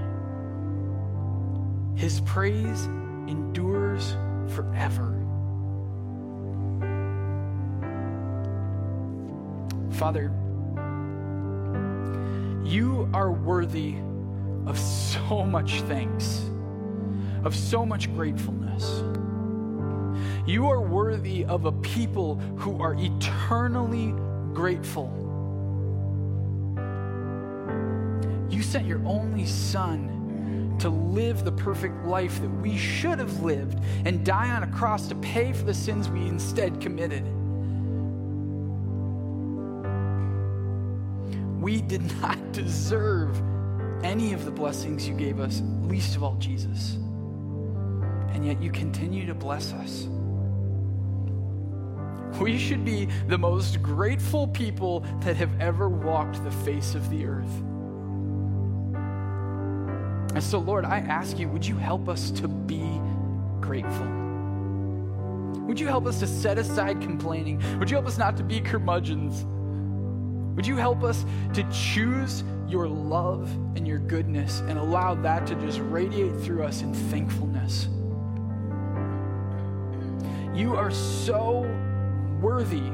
His 1.96 2.20
praise 2.20 2.84
endures 3.26 4.16
forever. 4.54 5.20
Father, 9.90 10.32
you 12.64 13.08
are 13.12 13.32
worthy 13.32 13.96
of 14.66 14.78
so 14.78 15.44
much 15.44 15.80
thanks, 15.82 16.48
of 17.42 17.56
so 17.56 17.84
much 17.84 18.12
gratefulness. 18.14 19.02
You 20.46 20.68
are 20.70 20.80
worthy 20.80 21.44
of 21.46 21.64
a 21.64 21.72
people 21.72 22.36
who 22.56 22.80
are 22.82 22.94
eternally 22.98 24.12
grateful. 24.52 25.10
You 28.50 28.62
sent 28.62 28.86
your 28.86 29.00
only 29.06 29.46
Son 29.46 30.76
to 30.80 30.90
live 30.90 31.44
the 31.44 31.52
perfect 31.52 32.04
life 32.04 32.42
that 32.42 32.50
we 32.60 32.76
should 32.76 33.18
have 33.18 33.42
lived 33.42 33.78
and 34.04 34.24
die 34.24 34.50
on 34.50 34.62
a 34.62 34.66
cross 34.66 35.08
to 35.08 35.14
pay 35.16 35.54
for 35.54 35.64
the 35.64 35.72
sins 35.72 36.10
we 36.10 36.26
instead 36.26 36.78
committed. 36.78 37.24
We 41.58 41.80
did 41.80 42.02
not 42.20 42.52
deserve 42.52 43.40
any 44.04 44.34
of 44.34 44.44
the 44.44 44.50
blessings 44.50 45.08
you 45.08 45.14
gave 45.14 45.40
us, 45.40 45.62
least 45.84 46.16
of 46.16 46.22
all 46.22 46.36
Jesus. 46.36 46.96
And 48.34 48.44
yet 48.44 48.60
you 48.60 48.70
continue 48.70 49.24
to 49.24 49.34
bless 49.34 49.72
us. 49.72 50.06
We 52.40 52.58
should 52.58 52.84
be 52.84 53.06
the 53.28 53.38
most 53.38 53.82
grateful 53.82 54.48
people 54.48 55.00
that 55.20 55.36
have 55.36 55.50
ever 55.60 55.88
walked 55.88 56.42
the 56.42 56.50
face 56.50 56.94
of 56.94 57.08
the 57.10 57.26
earth. 57.26 57.62
And 60.34 60.42
so, 60.42 60.58
Lord, 60.58 60.84
I 60.84 60.98
ask 60.98 61.38
you, 61.38 61.48
would 61.48 61.64
you 61.64 61.76
help 61.76 62.08
us 62.08 62.32
to 62.32 62.48
be 62.48 63.00
grateful? 63.60 64.06
Would 65.66 65.78
you 65.78 65.86
help 65.86 66.06
us 66.06 66.18
to 66.20 66.26
set 66.26 66.58
aside 66.58 67.00
complaining? 67.00 67.62
Would 67.78 67.88
you 67.88 67.96
help 67.96 68.06
us 68.06 68.18
not 68.18 68.36
to 68.38 68.42
be 68.42 68.60
curmudgeons? 68.60 69.44
Would 70.56 70.66
you 70.66 70.76
help 70.76 71.02
us 71.02 71.24
to 71.54 71.62
choose 71.70 72.44
your 72.68 72.88
love 72.88 73.50
and 73.76 73.86
your 73.86 73.98
goodness 73.98 74.60
and 74.68 74.78
allow 74.78 75.14
that 75.14 75.46
to 75.46 75.54
just 75.56 75.78
radiate 75.80 76.36
through 76.40 76.64
us 76.64 76.82
in 76.82 76.92
thankfulness? 76.94 77.88
You 80.54 80.76
are 80.76 80.90
so 80.90 81.64
worthy 82.40 82.90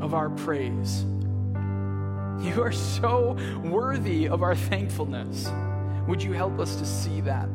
of 0.00 0.14
our 0.14 0.30
praise. 0.30 1.04
You 2.42 2.60
are 2.62 2.72
so 2.72 3.36
worthy 3.64 4.28
of 4.28 4.42
our 4.42 4.56
thankfulness. 4.56 5.48
Would 6.08 6.22
you 6.22 6.32
help 6.32 6.58
us 6.58 6.76
to 6.76 6.84
see 6.84 7.20
that? 7.20 7.48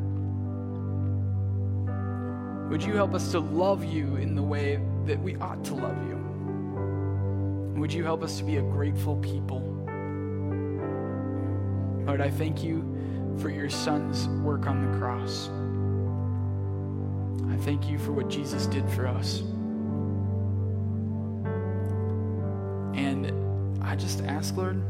Would 2.70 2.84
you 2.84 2.94
help 2.96 3.14
us 3.14 3.32
to 3.32 3.40
love 3.40 3.84
you 3.84 4.16
in 4.16 4.36
the 4.36 4.44
way 4.44 4.80
that 5.06 5.20
we 5.20 5.36
ought 5.38 5.64
to 5.66 5.76
love 5.76 5.98
you? 6.08 6.16
Would 7.80 7.94
you 7.94 8.04
help 8.04 8.24
us 8.24 8.38
to 8.38 8.44
be 8.44 8.58
a 8.58 8.62
grateful 8.62 9.18
people? 9.18 9.62
Lord, 12.06 12.22
I 12.22 12.30
thank 12.30 12.64
you 12.64 13.36
for 13.40 13.50
your 13.50 13.70
son's 13.70 14.28
work 14.44 14.68
on 14.68 14.92
the 14.92 14.98
cross. 14.98 15.50
I 17.54 17.58
thank 17.64 17.90
you 17.90 18.00
for 18.00 18.14
what 18.14 18.30
Jesus 18.30 18.66
did 18.68 18.90
for 18.90 19.08
us. 19.08 19.44
Just 23.98 24.22
ask, 24.22 24.56
Lord, 24.56 24.82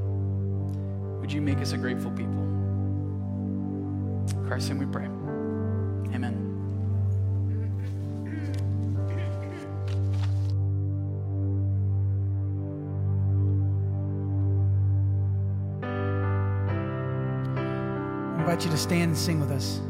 would 1.19 1.31
you 1.31 1.41
make 1.41 1.57
us 1.59 1.71
a 1.71 1.77
grateful 1.77 2.11
people? 2.11 2.43
In 4.29 4.45
Christ's 4.47 4.69
name 4.69 4.79
we 4.79 4.85
pray. 4.85 5.05
Amen. 6.13 6.43
I 18.37 18.39
invite 18.41 18.65
you 18.65 18.71
to 18.71 18.77
stand 18.77 19.09
and 19.09 19.17
sing 19.17 19.39
with 19.39 19.51
us. 19.51 19.81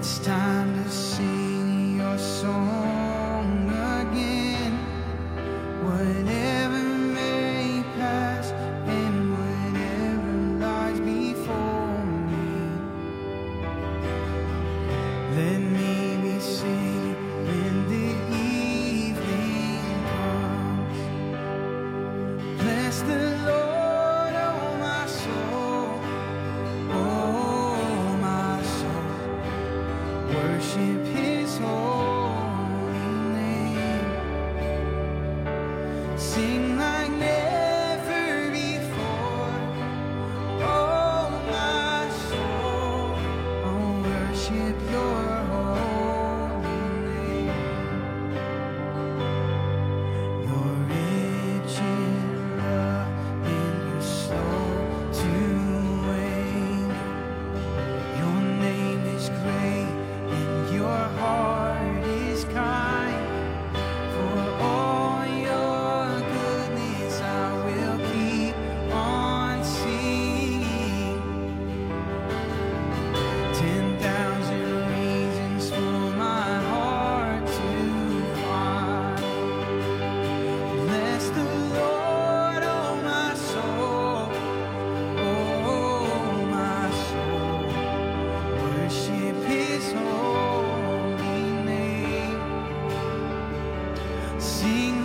It's 0.00 0.20
time 0.20 0.84
to 0.84 0.88
sing 0.88 1.96
your 1.96 2.16
song 2.18 2.87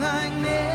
like 0.03 0.33
never 0.33 0.72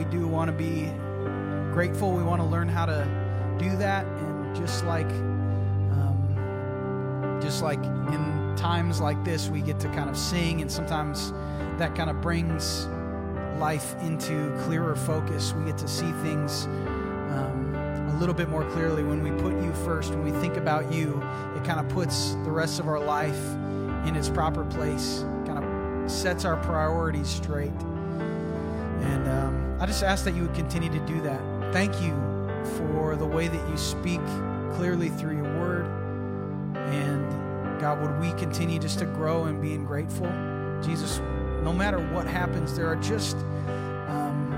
we 0.00 0.06
do 0.06 0.26
want 0.26 0.48
to 0.48 0.56
be 0.56 0.90
grateful. 1.74 2.12
We 2.12 2.22
want 2.22 2.40
to 2.40 2.46
learn 2.46 2.68
how 2.68 2.86
to 2.86 3.06
do 3.58 3.76
that. 3.76 4.06
And 4.06 4.56
just 4.56 4.86
like, 4.86 5.10
um, 5.92 7.38
just 7.42 7.62
like 7.62 7.84
in 7.84 8.54
times 8.56 8.98
like 8.98 9.22
this, 9.26 9.50
we 9.50 9.60
get 9.60 9.78
to 9.80 9.88
kind 9.88 10.08
of 10.08 10.16
sing, 10.16 10.62
and 10.62 10.72
sometimes 10.72 11.32
that 11.76 11.94
kind 11.94 12.08
of 12.08 12.22
brings 12.22 12.86
life 13.58 13.94
into 14.00 14.56
clearer 14.64 14.96
focus. 14.96 15.52
We 15.52 15.66
get 15.66 15.76
to 15.76 15.88
see 15.88 16.10
things 16.22 16.64
um, 16.64 17.74
a 17.74 18.16
little 18.18 18.34
bit 18.34 18.48
more 18.48 18.64
clearly 18.70 19.02
when 19.02 19.22
we 19.22 19.30
put 19.42 19.52
you 19.62 19.74
first. 19.84 20.12
When 20.12 20.24
we 20.24 20.30
think 20.40 20.56
about 20.56 20.90
you, 20.90 21.22
it 21.56 21.64
kind 21.64 21.78
of 21.78 21.90
puts 21.90 22.36
the 22.44 22.50
rest 22.50 22.80
of 22.80 22.88
our 22.88 23.00
life 23.00 23.38
in 24.06 24.16
its 24.16 24.30
proper 24.30 24.64
place, 24.64 25.26
kind 25.44 25.62
of 25.62 26.10
sets 26.10 26.46
our 26.46 26.56
priorities 26.56 27.28
straight. 27.28 27.70
I 29.80 29.86
just 29.86 30.02
ask 30.02 30.24
that 30.24 30.34
you 30.34 30.42
would 30.42 30.54
continue 30.54 30.90
to 30.90 31.06
do 31.06 31.22
that. 31.22 31.40
Thank 31.72 32.02
you 32.02 32.10
for 32.76 33.16
the 33.16 33.24
way 33.24 33.48
that 33.48 33.68
you 33.70 33.78
speak 33.78 34.20
clearly 34.74 35.08
through 35.08 35.36
your 35.36 35.58
word. 35.58 35.86
And 36.76 37.80
God, 37.80 38.02
would 38.02 38.20
we 38.20 38.38
continue 38.38 38.78
just 38.78 38.98
to 38.98 39.06
grow 39.06 39.46
in 39.46 39.58
being 39.58 39.86
grateful? 39.86 40.26
Jesus, 40.82 41.18
no 41.62 41.72
matter 41.72 41.98
what 42.12 42.26
happens, 42.26 42.76
there 42.76 42.88
are 42.88 42.96
just, 42.96 43.38
um, 44.08 44.52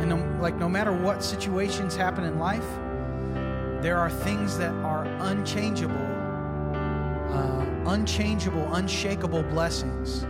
and 0.00 0.08
no, 0.08 0.16
like 0.40 0.56
no 0.56 0.70
matter 0.70 0.92
what 0.92 1.22
situations 1.22 1.94
happen 1.94 2.24
in 2.24 2.38
life, 2.38 2.64
there 3.82 3.98
are 3.98 4.08
things 4.08 4.56
that 4.56 4.72
are 4.76 5.04
unchangeable, 5.20 5.96
uh, 7.34 7.92
unchangeable, 7.92 8.72
unshakable 8.72 9.42
blessings 9.42 10.22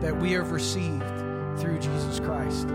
that 0.00 0.16
we 0.16 0.32
have 0.32 0.50
received 0.50 1.08
through 1.60 1.78
Jesus 1.78 2.18
Christ. 2.18 2.66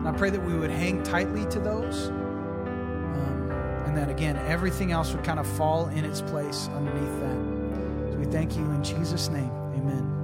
And 0.00 0.08
I 0.08 0.12
pray 0.12 0.30
that 0.30 0.42
we 0.42 0.54
would 0.54 0.70
hang 0.70 1.02
tightly 1.02 1.44
to 1.50 1.60
those. 1.60 2.08
Um, 2.08 3.50
and 3.84 3.96
that 3.98 4.08
again, 4.08 4.38
everything 4.46 4.92
else 4.92 5.12
would 5.12 5.22
kind 5.22 5.38
of 5.38 5.46
fall 5.46 5.88
in 5.88 6.06
its 6.06 6.22
place 6.22 6.70
underneath 6.74 7.20
that. 7.20 8.12
So 8.12 8.18
we 8.18 8.24
thank 8.24 8.56
you 8.56 8.64
in 8.70 8.82
Jesus' 8.82 9.28
name. 9.28 9.50
Amen. 9.76 10.19